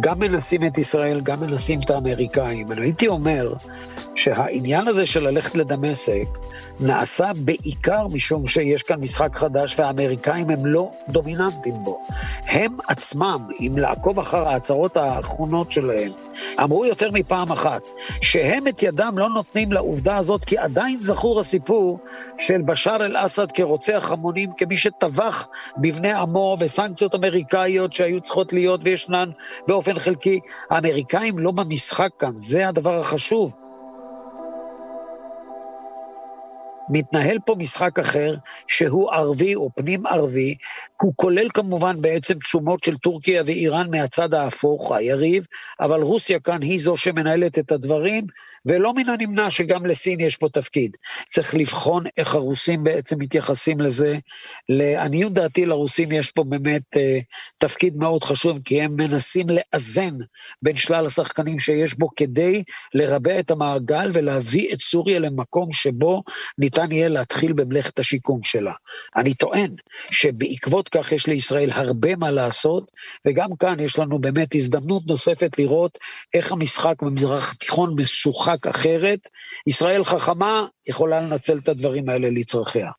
גם 0.00 0.18
מנסים 0.18 0.66
את 0.66 0.78
ישראל, 0.78 1.20
גם 1.20 1.40
מנסים 1.40 1.80
את 1.84 1.90
האמריקאים. 1.90 2.72
אני 2.72 2.80
הייתי 2.80 3.08
אומר 3.08 3.52
שהעניין 4.14 4.88
הזה 4.88 5.06
של 5.06 5.22
ללכת 5.28 5.54
לדמשק 5.56 6.38
נעשה 6.80 7.30
בעיקר 7.44 8.06
משום 8.12 8.46
שיש 8.46 8.82
כאן 8.82 9.00
משחק 9.00 9.36
חדש 9.36 9.74
והאמריקאים 9.78 10.50
הם 10.50 10.66
לא 10.66 10.90
דומיננטים 11.08 11.74
בו. 11.84 12.06
הם 12.46 12.76
עצמם, 12.88 13.48
אם 13.60 13.72
לעקוב 13.78 14.18
אחר 14.18 14.48
ההצהרות 14.48 14.96
האחרונות 14.96 15.72
שלהם, 15.72 16.12
אמרו 16.62 16.84
יותר 16.86 17.10
מפעם 17.12 17.52
אחת 17.52 17.82
שהם 18.20 18.68
את 18.68 18.82
ידם 18.82 19.14
לא 19.16 19.28
נותנים 19.28 19.72
לעובדה 19.72 20.16
הזאת, 20.16 20.44
כי 20.44 20.58
עדיין 20.58 20.98
זכור 21.00 21.40
הסיפור 21.40 21.98
של 22.50 22.62
בשאר 22.62 23.06
אל-אסד 23.06 23.52
כרוצח 23.52 24.10
המונים, 24.12 24.50
כמי 24.56 24.76
שטבח 24.76 25.48
בבני 25.76 26.12
עמו, 26.12 26.56
וסנקציות 26.60 27.14
אמריקאיות 27.14 27.92
שהיו 27.92 28.20
צריכות 28.20 28.52
להיות 28.52 28.80
וישנן 28.84 29.30
באופן 29.68 29.98
חלקי. 29.98 30.40
האמריקאים 30.70 31.38
לא 31.38 31.50
במשחק 31.50 32.10
כאן, 32.18 32.30
זה 32.32 32.68
הדבר 32.68 33.00
החשוב. 33.00 33.54
מתנהל 36.90 37.38
פה 37.46 37.54
משחק 37.58 37.98
אחר, 37.98 38.34
שהוא 38.68 39.12
ערבי 39.12 39.54
או 39.54 39.70
פנים 39.76 40.06
ערבי, 40.06 40.54
הוא 41.02 41.12
כולל 41.16 41.48
כמובן 41.54 42.02
בעצם 42.02 42.38
תשומות 42.38 42.84
של 42.84 42.96
טורקיה 42.96 43.42
ואיראן 43.46 43.90
מהצד 43.90 44.34
ההפוך, 44.34 44.92
היריב, 44.92 45.46
אבל 45.80 46.00
רוסיה 46.00 46.40
כאן 46.40 46.62
היא 46.62 46.80
זו 46.80 46.96
שמנהלת 46.96 47.58
את 47.58 47.72
הדברים, 47.72 48.26
ולא 48.66 48.94
מן 48.94 49.08
הנמנע 49.08 49.50
שגם 49.50 49.86
לסין 49.86 50.20
יש 50.20 50.36
פה 50.36 50.48
תפקיד. 50.48 50.96
צריך 51.28 51.54
לבחון 51.54 52.04
איך 52.16 52.34
הרוסים 52.34 52.84
בעצם 52.84 53.18
מתייחסים 53.18 53.80
לזה. 53.80 54.18
לעניות 54.68 55.32
דעתי 55.32 55.66
לרוסים 55.66 56.12
יש 56.12 56.30
פה 56.30 56.44
באמת 56.44 56.96
אה, 56.96 57.18
תפקיד 57.58 57.96
מאוד 57.96 58.24
חשוב, 58.24 58.60
כי 58.64 58.82
הם 58.82 58.96
מנסים 58.96 59.46
לאזן 59.50 60.14
בין 60.62 60.76
שלל 60.76 61.06
השחקנים 61.06 61.58
שיש 61.58 61.98
בו 61.98 62.08
כדי 62.16 62.62
לרבע 62.94 63.40
את 63.40 63.50
המעגל 63.50 64.10
ולהביא 64.12 64.72
את 64.72 64.80
סוריה 64.80 65.18
למקום 65.18 65.72
שבו 65.72 66.22
ניתן 66.58 66.79
יהיה 66.92 67.08
להתחיל 67.08 67.52
במלאכת 67.52 67.98
השיקום 67.98 68.42
שלה. 68.42 68.72
אני 69.16 69.34
טוען 69.34 69.74
שבעקבות 70.10 70.88
כך 70.88 71.12
יש 71.12 71.26
לישראל 71.26 71.70
הרבה 71.70 72.16
מה 72.16 72.30
לעשות, 72.30 72.90
וגם 73.26 73.56
כאן 73.56 73.80
יש 73.80 73.98
לנו 73.98 74.18
באמת 74.18 74.54
הזדמנות 74.54 75.06
נוספת 75.06 75.58
לראות 75.58 75.98
איך 76.34 76.52
המשחק 76.52 77.02
במזרח 77.02 77.52
התיכון 77.52 77.94
משוחק 78.02 78.66
אחרת. 78.66 79.28
ישראל 79.66 80.04
חכמה 80.04 80.66
יכולה 80.88 81.20
לנצל 81.20 81.58
את 81.58 81.68
הדברים 81.68 82.08
האלה 82.08 82.30
לצרכיה. 82.30 82.90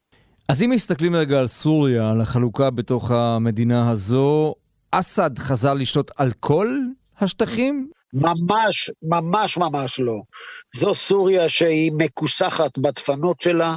אז 0.50 0.64
אם 0.64 0.70
מסתכלים 0.70 1.16
רגע 1.16 1.40
על 1.40 1.48
סוריה, 1.48 2.12
על 2.12 2.22
החלוקה 2.22 2.70
בתוך 2.70 3.12
המדינה 3.12 3.90
הזו, 3.90 4.56
אסד 4.92 5.40
חזר 5.40 5.74
לשלוט 5.74 6.12
על 6.16 6.32
כל 6.40 6.78
השטחים? 7.20 7.90
ממש, 8.13 8.91
ממש 9.03 9.58
ממש 9.58 10.00
לא. 10.00 10.22
זו 10.75 10.94
סוריה 10.94 11.50
שהיא 11.50 11.91
מכוסחת 11.98 12.77
בדפנות 12.77 13.41
שלה. 13.41 13.75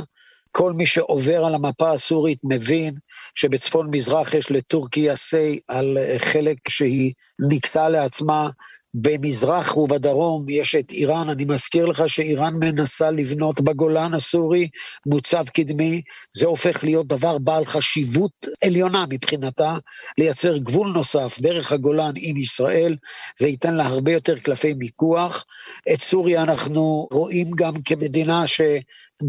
כל 0.56 0.72
מי 0.72 0.86
שעובר 0.86 1.44
על 1.44 1.54
המפה 1.54 1.92
הסורית 1.92 2.38
מבין 2.44 2.94
שבצפון 3.34 3.88
מזרח 3.90 4.34
יש 4.34 4.50
לטורקיה 4.50 5.14
say 5.14 5.58
על 5.68 5.98
חלק 6.18 6.68
שהיא 6.68 7.12
ניקסה 7.48 7.88
לעצמה. 7.88 8.48
במזרח 8.94 9.76
ובדרום 9.76 10.46
יש 10.48 10.74
את 10.74 10.92
איראן, 10.92 11.28
אני 11.28 11.44
מזכיר 11.44 11.84
לך 11.84 12.08
שאיראן 12.08 12.54
מנסה 12.54 13.10
לבנות 13.10 13.60
בגולן 13.60 14.14
הסורי 14.14 14.68
מוצב 15.06 15.44
קדמי, 15.48 16.02
זה 16.32 16.46
הופך 16.46 16.84
להיות 16.84 17.06
דבר 17.06 17.38
בעל 17.38 17.64
חשיבות 17.64 18.46
עליונה 18.64 19.04
מבחינתה, 19.08 19.76
לייצר 20.18 20.58
גבול 20.58 20.88
נוסף 20.88 21.40
דרך 21.40 21.72
הגולן 21.72 22.12
עם 22.16 22.36
ישראל, 22.36 22.96
זה 23.38 23.48
ייתן 23.48 23.74
לה 23.74 23.86
הרבה 23.86 24.12
יותר 24.12 24.38
קלפי 24.38 24.74
מיקוח. 24.74 25.44
את 25.92 26.00
סוריה 26.00 26.42
אנחנו 26.42 27.08
רואים 27.12 27.50
גם 27.50 27.72
כמדינה 27.84 28.46
ש... 28.46 28.60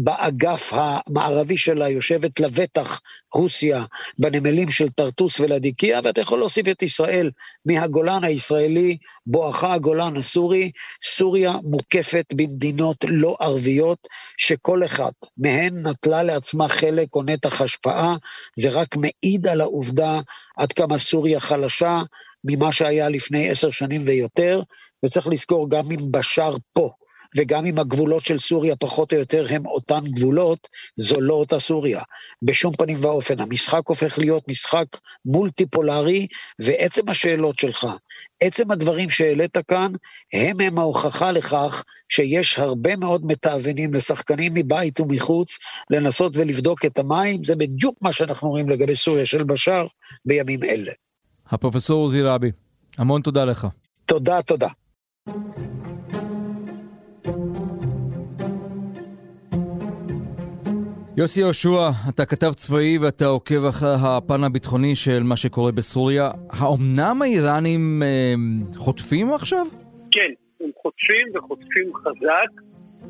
באגף 0.04 0.72
המערבי 0.72 1.56
שלה 1.56 1.88
יושבת 1.88 2.40
לבטח 2.40 3.00
רוסיה 3.34 3.84
בנמלים 4.18 4.70
של 4.70 4.88
טרטוס 4.88 5.40
ולדיקיה, 5.40 6.00
ואתה 6.04 6.20
יכול 6.20 6.38
להוסיף 6.38 6.68
את 6.68 6.82
ישראל 6.82 7.30
מהגולן 7.66 8.24
הישראלי, 8.24 8.96
בואכה 9.26 9.74
הגולן 9.74 10.16
הסורי. 10.16 10.70
סוריה 11.04 11.52
מוקפת 11.62 12.24
במדינות 12.34 12.96
לא 13.08 13.36
ערביות, 13.40 14.08
שכל 14.36 14.84
אחת 14.84 15.14
מהן 15.38 15.86
נטלה 15.86 16.22
לעצמה 16.22 16.68
חלק 16.68 17.14
או 17.14 17.22
נתח 17.22 17.60
השפעה, 17.60 18.16
זה 18.56 18.68
רק 18.68 18.96
מעיד 18.96 19.46
על 19.46 19.60
העובדה 19.60 20.20
עד 20.56 20.72
כמה 20.72 20.98
סוריה 20.98 21.40
חלשה 21.40 22.02
ממה 22.44 22.72
שהיה 22.72 23.08
לפני 23.08 23.50
עשר 23.50 23.70
שנים 23.70 24.02
ויותר, 24.06 24.62
וצריך 25.04 25.26
לזכור 25.26 25.70
גם 25.70 25.84
אם 25.92 26.12
בשאר 26.12 26.56
פה. 26.72 26.90
וגם 27.36 27.66
אם 27.66 27.78
הגבולות 27.78 28.24
של 28.26 28.38
סוריה 28.38 28.76
פחות 28.76 29.12
או 29.12 29.18
יותר 29.18 29.46
הם 29.50 29.66
אותן 29.66 30.00
גבולות, 30.04 30.68
זו 30.96 31.20
לא 31.20 31.34
אותה 31.34 31.60
סוריה. 31.60 32.02
בשום 32.42 32.72
פנים 32.72 32.98
ואופן. 33.00 33.40
המשחק 33.40 33.82
הופך 33.84 34.18
להיות 34.18 34.48
משחק 34.48 34.86
מולטיפולרי, 35.24 36.26
ועצם 36.58 37.08
השאלות 37.08 37.58
שלך, 37.58 37.86
עצם 38.40 38.70
הדברים 38.70 39.10
שהעלית 39.10 39.58
כאן, 39.58 39.92
הם 40.32 40.60
הם 40.60 40.78
ההוכחה 40.78 41.32
לכך 41.32 41.84
שיש 42.08 42.58
הרבה 42.58 42.96
מאוד 42.96 43.26
מתאבנים 43.26 43.94
לשחקנים 43.94 44.54
מבית 44.54 45.00
ומחוץ, 45.00 45.58
לנסות 45.90 46.36
ולבדוק 46.36 46.84
את 46.84 46.98
המים, 46.98 47.44
זה 47.44 47.56
בדיוק 47.56 47.96
מה 48.02 48.12
שאנחנו 48.12 48.48
רואים 48.48 48.68
לגבי 48.68 48.96
סוריה 48.96 49.26
של 49.26 49.42
בשאר 49.42 49.86
בימים 50.24 50.64
אלה. 50.64 50.92
הפרופסור 51.48 52.02
עוזי 52.02 52.22
רבי, 52.22 52.50
המון 52.98 53.22
תודה 53.22 53.44
לך. 53.44 53.66
תודה, 54.06 54.42
תודה. 54.42 54.68
יוסי 61.18 61.40
יהושע, 61.40 61.88
אתה 62.08 62.24
כתב 62.26 62.52
צבאי 62.52 62.98
ואתה 62.98 63.26
עוקב 63.26 63.64
אחרי 63.64 63.96
הפן 64.06 64.44
הביטחוני 64.44 64.94
של 64.94 65.22
מה 65.22 65.36
שקורה 65.36 65.72
בסוריה. 65.72 66.26
האומנם 66.58 67.16
האיראנים 67.22 68.02
אה, 68.02 68.34
חוטפים 68.76 69.26
עכשיו? 69.34 69.66
כן, 70.14 70.30
הם 70.60 70.70
חוטפים 70.82 71.26
וחוטפים 71.34 71.88
חזק, 71.94 72.50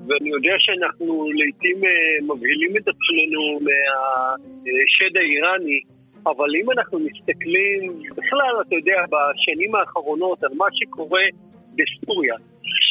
ואני 0.06 0.30
יודע 0.36 0.54
שאנחנו 0.58 1.26
לעיתים 1.38 1.78
אה, 1.84 1.90
מבהילים 2.28 2.72
את 2.76 2.86
עצמנו 2.92 3.42
מהשד 3.66 5.16
האיראני, 5.16 5.80
אבל 6.26 6.50
אם 6.60 6.70
אנחנו 6.70 6.98
מסתכלים 6.98 7.80
בכלל, 8.16 8.54
אתה 8.66 8.74
יודע, 8.74 9.00
בשנים 9.12 9.74
האחרונות 9.74 10.44
על 10.44 10.54
מה 10.54 10.66
שקורה 10.72 11.26
בסוריה, 11.76 12.34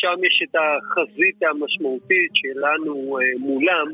שם 0.01 0.17
יש 0.27 0.43
את 0.43 0.55
החזית 0.55 1.43
המשמעותית 1.43 2.31
שלנו 2.33 3.17
אה, 3.19 3.23
מולם, 3.39 3.87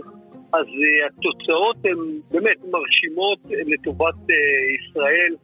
אז 0.53 0.65
uh, 0.65 1.05
התוצאות 1.07 1.77
הן 1.85 1.99
באמת 2.31 2.57
מרשימות 2.71 3.39
לטובת 3.51 4.15
uh, 4.15 4.33
ישראל. 4.77 5.35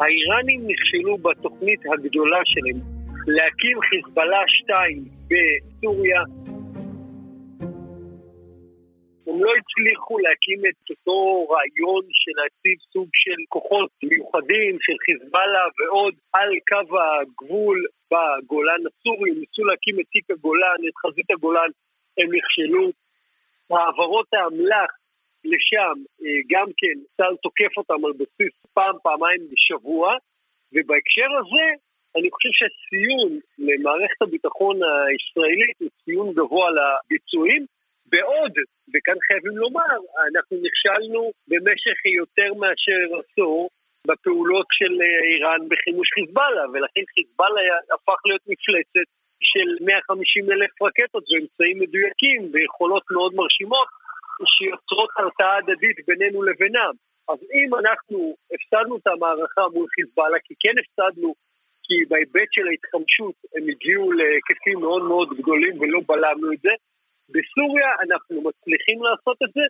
האיראנים 0.00 0.60
נכשלו 0.66 1.18
בתוכנית 1.18 1.80
הגדולה 1.92 2.40
שלהם 2.44 2.80
להקים 3.26 3.78
חיזבאללה 3.80 4.42
2 4.46 5.04
בסוריה. 5.28 6.22
הם 9.26 9.44
לא 9.44 9.52
הצליחו 9.58 10.18
להקים 10.18 10.60
את 10.68 10.90
אותו 10.90 11.48
רעיון 11.50 12.04
של 12.20 12.32
להציב 12.38 12.78
סוג 12.92 13.08
של 13.12 13.38
כוחות 13.48 13.90
מיוחדים 14.02 14.72
של 14.80 14.96
חיזבאללה 15.04 15.64
ועוד 15.78 16.14
על 16.32 16.50
קו 16.68 16.98
הגבול 16.98 17.78
בגולן 18.10 18.82
הסורי, 18.86 19.30
הם 19.30 19.38
ניסו 19.38 19.64
להקים 19.64 20.00
את 20.00 20.06
תיק 20.12 20.30
הגולן, 20.30 20.78
את 20.88 20.96
חזית 21.02 21.30
הגולן, 21.30 21.70
הם 22.18 22.28
נכשלו. 22.36 23.03
העברות 23.70 24.26
האמל"ח 24.32 24.90
לשם, 25.44 25.96
אה, 26.22 26.40
גם 26.50 26.66
כן, 26.78 26.96
צה"ל 27.16 27.36
תוקף 27.42 27.76
אותם 27.76 28.04
על 28.04 28.12
בסיס 28.12 28.54
פעם, 28.74 28.96
פעמיים 29.02 29.40
בשבוע, 29.50 30.16
ובהקשר 30.72 31.30
הזה, 31.40 31.66
אני 32.16 32.28
חושב 32.30 32.52
שהציון 32.58 33.30
למערכת 33.58 34.22
הביטחון 34.22 34.76
הישראלית 35.08 35.76
הוא 35.80 35.90
ציון 36.04 36.32
גבוה 36.32 36.68
לביצועים, 36.78 37.66
בעוד, 38.06 38.52
וכאן 38.92 39.18
חייבים 39.26 39.56
לומר, 39.62 39.96
אנחנו 40.28 40.56
נכשלנו 40.66 41.20
במשך 41.48 41.98
יותר 42.20 42.50
מאשר 42.60 43.00
עשור 43.20 43.68
בפעולות 44.08 44.66
של 44.78 44.92
אה, 45.02 45.20
איראן 45.28 45.62
בחימוש 45.70 46.08
חיזבאללה, 46.14 46.64
ולכן 46.72 47.04
חיזבאללה 47.14 47.60
הפך 47.94 48.18
להיות 48.26 48.44
מפלצת 48.50 49.08
של 49.52 49.68
150 49.84 50.52
אלף 50.52 50.82
רקטות 50.82 51.24
ואמצעים 51.30 51.76
מדויקים 51.82 52.40
ויכולות 52.52 53.04
מאוד 53.10 53.32
מרשימות 53.34 53.88
שיוצרות 54.56 55.10
הרתעה 55.18 55.56
הדדית 55.56 55.96
בינינו 56.06 56.42
לבינם. 56.42 56.94
אז 57.28 57.38
אם 57.54 57.74
אנחנו 57.80 58.18
הפסדנו 58.52 58.96
את 58.96 59.06
המערכה 59.06 59.64
מול 59.74 59.86
חיזבאללה, 59.94 60.38
כי 60.44 60.54
כן 60.62 60.74
הפסדנו, 60.80 61.34
כי 61.84 61.94
בהיבט 62.08 62.50
של 62.50 62.66
ההתחמשות 62.68 63.36
הם 63.54 63.64
הגיעו 63.70 64.12
להיקפים 64.12 64.78
מאוד 64.80 65.02
מאוד 65.02 65.28
גדולים 65.38 65.80
ולא 65.80 66.00
בלמנו 66.06 66.52
את 66.52 66.60
זה, 66.66 66.74
בסוריה 67.34 67.88
אנחנו 68.04 68.36
מצליחים 68.48 68.98
לעשות 69.02 69.38
את 69.44 69.52
זה, 69.56 69.64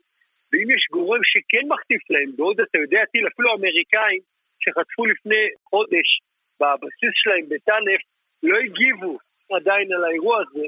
ואם 0.52 0.68
יש 0.74 0.82
גורם 0.90 1.20
שכן 1.32 1.64
מחטיף 1.72 2.10
להם, 2.10 2.30
בעוד 2.36 2.60
אתה 2.60 2.78
יודע, 2.78 3.00
טיל, 3.12 3.26
אפילו 3.28 3.50
האמריקאים 3.50 4.22
שחטפו 4.62 5.06
לפני 5.06 5.42
חודש 5.70 6.08
בבסיס 6.60 7.14
שלהם 7.22 7.44
בטנף, 7.50 8.00
לא 8.42 8.56
הגיבו 8.64 9.18
עדיין 9.54 9.92
על 9.92 10.04
האירוע 10.04 10.38
הזה, 10.42 10.66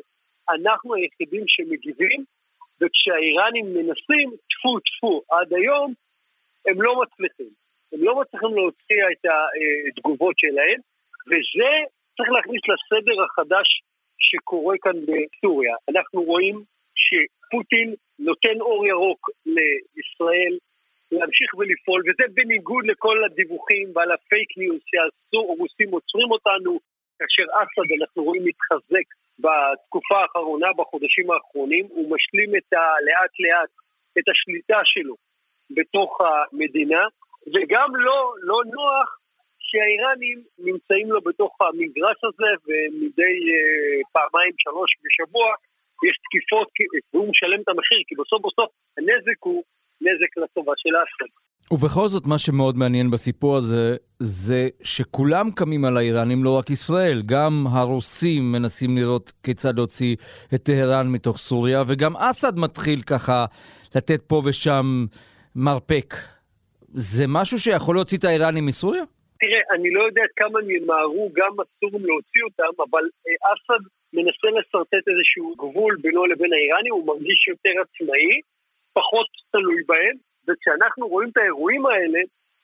אנחנו 0.55 0.95
היחידים 0.95 1.45
שמגיבים, 1.47 2.25
וכשהאיראנים 2.81 3.67
מנסים, 3.75 4.29
טפו 4.51 4.81
טפו, 4.81 5.23
עד 5.31 5.53
היום, 5.53 5.93
הם 6.67 6.83
לא 6.83 7.03
מצליחים. 7.03 7.53
הם 7.93 8.05
לא 8.05 8.21
מצליחים 8.21 8.55
להוציא 8.55 9.03
את 9.13 9.25
התגובות 9.91 10.35
שלהם, 10.39 10.81
וזה 11.27 11.71
צריך 12.17 12.29
להכניס 12.37 12.63
לסדר 12.71 13.23
החדש 13.25 13.69
שקורה 14.19 14.77
כאן 14.83 14.97
בסוריה. 15.07 15.75
אנחנו 15.91 16.23
רואים 16.23 16.57
פוטין 17.51 17.95
נותן 18.19 18.61
אור 18.61 18.87
ירוק 18.87 19.31
לישראל 19.47 20.55
להמשיך 21.13 21.55
ולפעול, 21.55 22.01
וזה 22.01 22.25
בניגוד 22.35 22.85
לכל 22.87 23.25
הדיווחים 23.25 23.93
ועל 23.95 24.13
הפייק 24.13 24.59
ניוז 24.59 24.81
שהרוסים 24.87 25.91
עוצרים 25.91 26.31
אותנו, 26.31 26.79
כאשר 27.19 27.47
אסד 27.61 27.89
אנחנו 28.01 28.25
רואים 28.25 28.45
מתחזק 28.45 29.07
בתקופה 29.39 30.17
האחרונה, 30.23 30.67
בחודשים 30.79 31.31
האחרונים, 31.31 31.85
הוא 31.91 32.17
משלים 32.17 32.51
את 32.57 32.73
ה, 32.73 32.85
לאט 33.07 33.35
לאט 33.45 33.71
את 34.19 34.27
השליטה 34.29 34.81
שלו 34.85 35.15
בתוך 35.71 36.21
המדינה, 36.21 37.03
וגם 37.53 37.97
לא, 37.97 38.35
לא 38.41 38.59
נוח 38.75 39.19
שהאיראנים 39.59 40.39
נמצאים 40.59 41.09
לו 41.13 41.21
בתוך 41.21 41.53
המגרש 41.61 42.19
הזה, 42.29 42.51
ומדי 42.67 43.37
אה, 43.53 44.09
פעמיים 44.13 44.53
שלוש 44.59 44.91
בשבוע 45.03 45.49
יש 46.09 46.17
תקיפות, 46.25 46.69
והוא 47.15 47.29
משלם 47.31 47.61
את 47.63 47.69
המחיר, 47.69 48.01
כי 48.09 48.15
בסוף 48.15 48.41
בסוף 48.47 48.71
הנזק 48.99 49.39
הוא 49.41 49.63
נזק 50.01 50.37
לטובה 50.37 50.73
של 50.77 50.95
אסד. 51.03 51.33
ובכל 51.73 52.07
זאת, 52.09 52.27
מה 52.27 52.39
שמאוד 52.39 52.77
מעניין 52.77 53.11
בסיפור 53.11 53.57
הזה, 53.57 53.97
זה 54.19 54.69
שכולם 54.83 55.47
קמים 55.57 55.85
על 55.85 55.97
האיראנים, 55.97 56.45
לא 56.45 56.59
רק 56.59 56.71
ישראל. 56.71 57.23
גם 57.27 57.53
הרוסים 57.75 58.53
מנסים 58.53 58.97
לראות 58.97 59.33
כיצד 59.43 59.77
להוציא 59.77 60.17
את 60.55 60.63
טהרן 60.63 61.07
מתוך 61.13 61.37
סוריה, 61.37 61.83
וגם 61.89 62.13
אסד 62.17 62.57
מתחיל 62.57 62.99
ככה 63.13 63.45
לתת 63.97 64.23
פה 64.29 64.43
ושם 64.45 64.85
מרפק. 65.57 66.15
זה 66.95 67.25
משהו 67.29 67.59
שיכול 67.59 67.95
להוציא 67.97 68.19
את 68.19 68.25
האיראנים 68.25 68.67
מסוריה? 68.67 69.05
תראה, 69.41 69.63
אני 69.75 69.91
לא 69.97 70.03
יודע 70.09 70.23
כמה 70.37 70.59
הם 70.59 70.71
ימהרו 70.71 71.31
גם 71.39 71.53
הסורים 71.61 72.07
להוציא 72.07 72.43
אותם, 72.49 72.73
אבל 72.85 73.05
אה, 73.27 73.37
אסד 73.53 73.83
מנסה 74.13 74.49
לשרטט 74.59 75.05
איזשהו 75.11 75.55
גבול 75.63 75.97
בינו 76.03 76.27
לבין 76.27 76.53
האיראנים, 76.53 76.93
הוא 76.93 77.07
מרגיש 77.07 77.49
יותר 77.49 77.75
עצמאי, 77.85 78.41
פחות 78.99 79.27
תלוי 79.53 79.83
בהם, 79.87 80.17
וכשאנחנו 80.49 81.09
רואים 81.09 81.29
את 81.31 81.37
האירועים 81.37 81.87
האלה, 81.87 82.21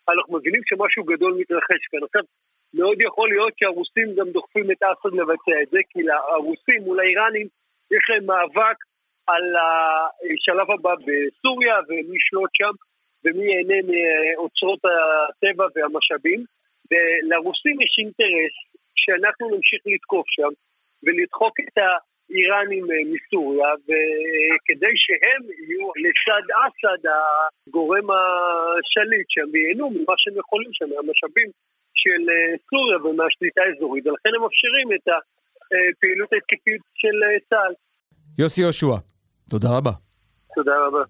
אנחנו 0.08 0.38
מבינים 0.38 0.62
שמשהו 0.64 1.04
גדול 1.04 1.32
מתרחש 1.40 1.82
כאן. 1.90 2.00
עכשיו, 2.04 2.22
מאוד 2.74 2.98
יכול 3.00 3.28
להיות 3.28 3.52
שהרוסים 3.58 4.14
גם 4.16 4.28
דוחפים 4.30 4.70
את 4.70 4.82
אסד 4.82 5.14
לבצע 5.14 5.56
את 5.62 5.68
זה, 5.70 5.78
כי 5.90 6.00
הרוסים 6.32 6.82
מול 6.82 7.00
האיראנים 7.00 7.46
יש 7.94 8.04
להם 8.08 8.26
מאבק 8.26 8.78
על 9.26 9.44
השלב 9.56 10.70
הבא 10.70 10.94
בסוריה 10.94 11.76
ומי 11.88 12.16
ישלוט 12.16 12.50
שם 12.54 12.74
ומי 13.24 13.44
ייהנה 13.44 13.78
מאוצרות 13.88 14.80
הטבע 14.84 15.66
והמשאבים. 15.74 16.44
ולרוסים 16.90 17.76
יש 17.82 17.92
אינטרס 17.98 18.54
שאנחנו 18.96 19.50
נמשיך 19.50 19.82
לתקוף 19.86 20.26
שם 20.28 20.52
ולדחוק 21.02 21.54
את 21.60 21.78
האיראנים 21.78 22.11
אה, 22.92 23.02
מסוריה, 23.12 23.70
וכדי 23.86 24.94
שהם 25.04 25.42
יהיו 25.58 25.86
לצד 26.04 26.44
אסד 26.62 27.02
הגורם 27.10 28.06
השליט 28.10 29.26
שהם 29.28 29.56
ייהנו 29.56 29.90
ממה 29.90 30.14
שהם 30.16 30.36
יכולים 30.38 30.70
שם, 30.72 30.88
מהמשאבים 30.94 31.48
של 31.94 32.22
אה, 32.30 32.56
סוריה 32.70 32.98
ומהשליטה 33.04 33.62
האזורית, 33.62 34.06
ולכן 34.06 34.30
הם 34.34 34.42
מאפשרים 34.42 34.88
את 34.96 35.06
הפעילות 35.08 36.32
ההתקפית 36.32 36.82
של 36.94 37.16
אה, 37.24 37.40
צה"ל. 37.50 37.74
יוסי 38.38 38.60
יהושע, 38.62 38.96
תודה 39.50 39.68
רבה. 39.78 39.90
תודה 40.54 40.72
רבה. 40.86 41.02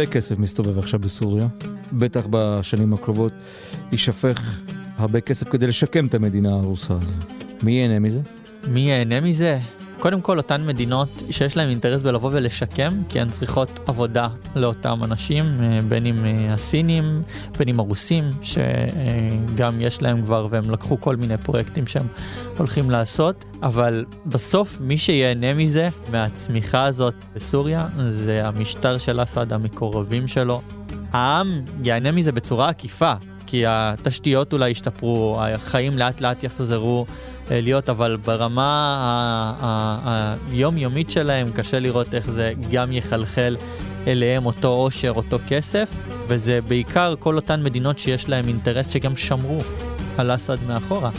הרבה 0.00 0.12
כסף 0.12 0.38
מסתובב 0.38 0.78
עכשיו 0.78 1.00
בסוריה. 1.00 1.46
בטח 1.92 2.26
בשנים 2.30 2.94
הקרובות 2.94 3.32
יישפך 3.92 4.60
הרבה 4.96 5.20
כסף 5.20 5.48
כדי 5.48 5.66
לשקם 5.66 6.06
את 6.06 6.14
המדינה 6.14 6.50
הרוסה 6.50 6.94
הזו. 6.94 7.16
מי 7.62 7.72
ייהנה 7.72 7.98
מזה? 7.98 8.20
מי 8.68 8.80
ייהנה 8.80 9.20
מזה? 9.20 9.58
קודם 10.00 10.20
כל 10.20 10.36
אותן 10.36 10.66
מדינות 10.66 11.08
שיש 11.30 11.56
להן 11.56 11.68
אינטרס 11.68 12.02
בלבוא 12.02 12.30
ולשקם, 12.32 12.90
כי 13.08 13.20
הן 13.20 13.28
צריכות 13.28 13.80
עבודה 13.86 14.28
לאותם 14.56 15.00
אנשים, 15.04 15.44
אה, 15.44 15.78
בין 15.88 16.06
אם 16.06 16.24
אה, 16.24 16.54
הסינים, 16.54 17.22
בין 17.58 17.68
אם 17.68 17.80
הרוסים, 17.80 18.24
שגם 18.42 19.80
יש 19.80 20.02
להם 20.02 20.22
כבר 20.22 20.46
והם 20.50 20.70
לקחו 20.70 21.00
כל 21.00 21.16
מיני 21.16 21.36
פרויקטים 21.36 21.86
שהם 21.86 22.06
הולכים 22.58 22.90
לעשות, 22.90 23.44
אבל 23.62 24.04
בסוף 24.26 24.80
מי 24.80 24.98
שיהנה 24.98 25.54
מזה, 25.54 25.88
מהצמיחה 26.10 26.84
הזאת 26.84 27.14
בסוריה, 27.34 27.88
זה 28.08 28.46
המשטר 28.46 28.98
של 28.98 29.22
אסד, 29.22 29.52
המקורבים 29.52 30.28
שלו. 30.28 30.62
העם 31.12 31.62
ייהנה 31.82 32.12
מזה 32.12 32.32
בצורה 32.32 32.68
עקיפה, 32.68 33.12
כי 33.46 33.64
התשתיות 33.66 34.52
אולי 34.52 34.70
ישתפרו, 34.70 35.36
החיים 35.40 35.98
לאט 35.98 36.20
לאט 36.20 36.44
יחזרו 36.44 37.06
להיות, 37.50 37.88
אבל 37.88 38.16
ברמה 38.24 39.54
היומיומית 40.50 41.10
שלהם 41.10 41.46
קשה 41.54 41.80
לראות 41.80 42.14
איך 42.14 42.30
זה 42.30 42.52
גם 42.70 42.92
יחלחל 42.92 43.56
אליהם 44.06 44.46
אותו 44.46 44.68
עושר, 44.68 45.12
אותו 45.16 45.38
כסף, 45.48 45.96
וזה 46.28 46.60
בעיקר 46.68 47.14
כל 47.18 47.36
אותן 47.36 47.62
מדינות 47.62 47.98
שיש 47.98 48.28
להם 48.28 48.48
אינטרס 48.48 48.90
שגם 48.90 49.16
שמרו 49.16 49.58
על 50.18 50.34
אסד 50.34 50.64
מאחורה. 50.66 51.10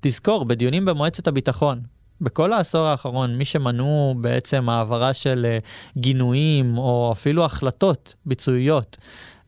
תזכור, 0.00 0.44
בדיונים 0.44 0.84
במועצת 0.84 1.28
הביטחון, 1.28 1.80
בכל 2.20 2.52
העשור 2.52 2.86
האחרון, 2.86 3.38
מי 3.38 3.44
שמנעו 3.44 4.14
בעצם 4.20 4.68
העברה 4.68 5.14
של 5.14 5.46
אה, 5.48 5.58
גינויים 5.96 6.78
או 6.78 7.12
אפילו 7.12 7.44
החלטות 7.44 8.14
ביצועיות 8.26 8.96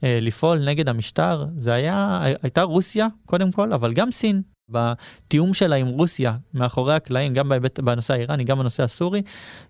אה, 0.04 0.18
לפעול 0.22 0.58
נגד 0.64 0.88
המשטר, 0.88 1.46
זה 1.56 1.72
היה, 1.72 2.20
הייתה 2.42 2.62
רוסיה 2.62 3.08
קודם 3.26 3.52
כל, 3.52 3.72
אבל 3.72 3.92
גם 3.92 4.10
סין. 4.10 4.42
בתיאום 4.72 5.54
שלה 5.54 5.76
עם 5.76 5.86
רוסיה 5.86 6.36
מאחורי 6.54 6.94
הקלעים, 6.94 7.34
גם 7.34 7.48
בהיבט, 7.48 7.80
בנושא 7.80 8.14
האיראני, 8.14 8.44
גם 8.44 8.58
בנושא 8.58 8.82
הסורי, 8.82 9.22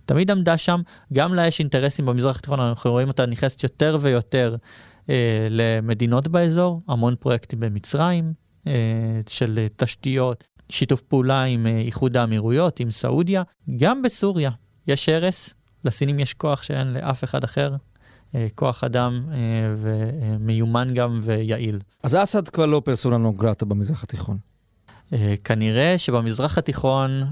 תמיד 0.04 0.30
עמדה 0.30 0.56
שם, 0.56 0.80
גם 1.12 1.34
לה 1.34 1.46
יש 1.46 1.60
אינטרסים 1.60 2.06
במזרח 2.06 2.38
התיכון, 2.38 2.60
אנחנו 2.60 2.90
רואים 2.90 3.08
אותה 3.08 3.26
נכנסת 3.26 3.62
יותר 3.62 3.98
ויותר 4.00 4.56
אה, 5.10 5.46
למדינות 5.50 6.28
באזור, 6.28 6.82
המון 6.88 7.14
פרויקטים 7.20 7.60
במצרים, 7.60 8.32
אה, 8.66 8.72
של 9.28 9.66
תשתיות, 9.76 10.44
שיתוף 10.68 11.02
פעולה 11.02 11.42
עם 11.42 11.66
אה, 11.66 11.78
איחוד 11.78 12.16
האמירויות, 12.16 12.80
עם 12.80 12.90
סעודיה, 12.90 13.42
גם 13.76 14.02
בסוריה 14.02 14.50
יש 14.86 15.08
הרס, 15.08 15.54
לסינים 15.84 16.18
יש 16.18 16.34
כוח 16.34 16.62
שאין 16.62 16.92
לאף 16.92 17.24
אחד 17.24 17.44
אחר, 17.44 17.76
אה, 18.34 18.46
כוח 18.54 18.84
אדם 18.84 19.22
אה, 19.32 19.36
ומיומן 19.76 20.94
גם 20.94 21.20
ויעיל. 21.22 21.80
אז 22.02 22.16
אסד 22.16 22.48
כבר 22.48 22.66
לא 22.66 22.82
פרסונה 22.84 23.16
נוגרטה 23.16 23.64
במזרח 23.64 24.02
התיכון. 24.02 24.51
אה, 25.12 25.34
כנראה 25.44 25.94
שבמזרח 25.98 26.58
התיכון 26.58 27.24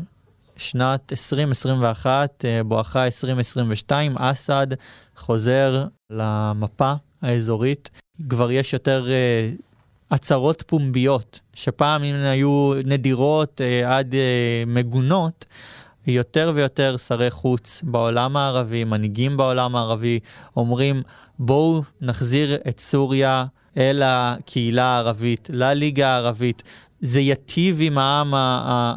שנת 0.57 1.13
2021 1.13 2.45
בואכה 2.65 3.05
2022 3.05 4.17
אסד 4.19 4.67
חוזר 5.17 5.85
למפה 6.11 6.93
האזורית. 7.23 7.91
כבר 8.29 8.51
יש 8.51 8.73
יותר 8.73 9.07
הצהרות 10.11 10.65
פומביות, 10.67 11.41
שפעם 11.55 12.05
אם 12.05 12.15
היו 12.15 12.73
נדירות 12.85 13.61
עד 13.87 14.15
מגונות, 14.67 15.47
יותר 16.07 16.53
ויותר 16.55 16.97
שרי 16.97 17.31
חוץ 17.31 17.83
בעולם 17.87 18.37
הערבי, 18.37 18.85
מנהיגים 18.85 19.37
בעולם 19.37 19.77
הערבי, 19.77 20.21
אומרים 20.57 21.03
בואו 21.39 21.83
נחזיר 22.01 22.59
את 22.69 22.81
סוריה 22.81 23.45
אל 23.77 24.03
הקהילה 24.05 24.85
הערבית, 24.85 25.51
לליגה 25.53 26.09
הערבית. 26.09 26.63
זה 27.01 27.21
ייטיב 27.21 27.79
עם 27.81 27.99
העם 27.99 28.35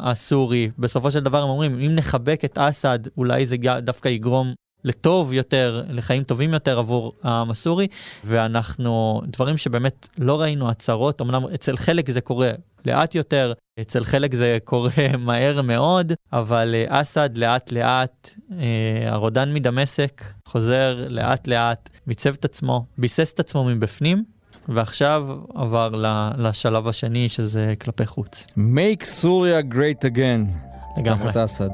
הסורי. 0.02 0.70
בסופו 0.78 1.10
של 1.10 1.20
דבר 1.20 1.42
הם 1.42 1.48
אומרים, 1.48 1.80
אם 1.80 1.94
נחבק 1.94 2.44
את 2.44 2.58
אסד, 2.58 2.98
אולי 3.16 3.46
זה 3.46 3.56
דווקא 3.82 4.08
יגרום 4.08 4.54
לטוב 4.84 5.32
יותר, 5.32 5.82
לחיים 5.88 6.22
טובים 6.22 6.52
יותר 6.52 6.78
עבור 6.78 7.12
העם 7.22 7.50
הסורי, 7.50 7.86
ואנחנו, 8.24 9.22
דברים 9.26 9.56
שבאמת 9.56 10.08
לא 10.18 10.40
ראינו 10.40 10.70
הצהרות, 10.70 11.20
אמנם 11.20 11.44
אצל 11.54 11.76
חלק 11.76 12.10
זה 12.10 12.20
קורה 12.20 12.50
לאט 12.86 13.14
יותר, 13.14 13.52
אצל 13.80 14.04
חלק 14.04 14.34
זה 14.34 14.58
קורה 14.64 14.90
מהר 15.18 15.62
מאוד, 15.62 16.12
אבל 16.32 16.74
אה, 16.74 17.00
אסד 17.00 17.38
לאט 17.38 17.72
לאט, 17.72 18.30
אה, 18.58 19.12
הרודן 19.12 19.54
מדמשק, 19.54 20.24
חוזר 20.48 21.06
לאט 21.08 21.46
לאט, 21.48 21.90
מיצב 22.06 22.34
את 22.34 22.44
עצמו, 22.44 22.84
ביסס 22.98 23.32
את 23.32 23.40
עצמו 23.40 23.64
מבפנים, 23.64 24.24
ועכשיו 24.68 25.26
עבר 25.54 25.90
לשלב 26.38 26.88
השני 26.88 27.28
שזה 27.28 27.74
כלפי 27.80 28.06
חוץ. 28.06 28.46
Make 28.56 29.04
סוריה 29.04 29.60
great 29.60 30.04
again. 30.04 30.68
לגמרי. 30.98 31.18
תחת 31.18 31.36
אסד. 31.36 31.70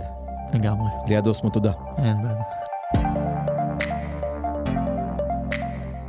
לגמרי. 0.55 0.89
ליד 1.09 1.27
אוסמו, 1.27 1.51
תודה. 1.51 1.73
אין 1.99 2.17
בעיה. 2.23 2.43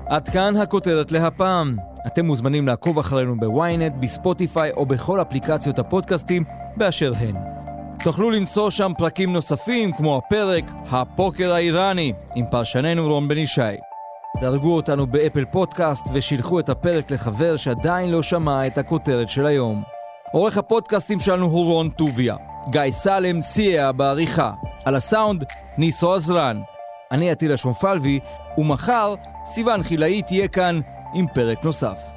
עד 0.10 0.30
כאן 0.30 0.56
הכותרת 0.56 1.12
להפעם. 1.12 1.78
אתם 2.08 2.26
מוזמנים 2.26 2.68
לעקוב 2.68 3.00
אחרינו 3.00 3.40
ב 3.40 3.49
ynet, 3.49 3.94
ב 4.00 4.09
Spotify 4.09 4.72
או 4.72 4.86
בכל 4.86 5.22
אפליקציות 5.22 5.80
הפודקאסטים 5.80 6.44
באשר 6.78 7.14
הן. 7.18 7.36
תוכלו 8.04 8.32
למצוא 8.32 8.70
שם 8.70 8.92
פרקים 8.98 9.34
נוספים 9.34 9.92
כמו 9.92 10.18
הפרק 10.18 10.64
"הפוקר 10.92 11.52
האיראני" 11.54 12.14
עם 12.36 12.46
פרשננו 12.52 13.08
רון 13.08 13.28
בן 13.28 13.38
ישי. 13.38 13.91
דרגו 14.40 14.76
אותנו 14.76 15.08
ב 15.08 15.14
Apple 15.14 15.46
Podcast 15.46 16.06
ושילחו 16.14 16.60
את 16.60 16.70
הפרק 16.70 17.12
לחבר 17.12 17.58
שעדיין 17.58 18.12
לא 18.12 18.24
שמע 18.24 18.68
את 18.68 18.78
הכותרת 18.78 19.30
של 19.30 19.46
היום. 19.46 19.84
עורך 20.32 20.58
הפודקאסטים 20.58 21.20
שלנו 21.20 21.46
הוא 21.46 21.66
רון 21.66 21.90
טוביה. 21.90 22.36
גיא 22.70 22.92
סלם 22.92 23.42
סייע 23.42 23.92
בעריכה. 23.92 24.52
על 24.86 24.96
הסאונד, 24.96 25.44
ניסו 25.78 26.14
עזרן. 26.14 26.62
אני 27.12 27.32
עטילה 27.32 27.58
שומפלבי, 27.58 28.20
ומחר 28.58 29.16
סיון 29.46 29.84
חילאי 29.84 30.22
תהיה 30.22 30.48
כאן 30.48 30.82
עם 31.14 31.28
פרק 31.34 31.64
נוסף. 31.64 32.11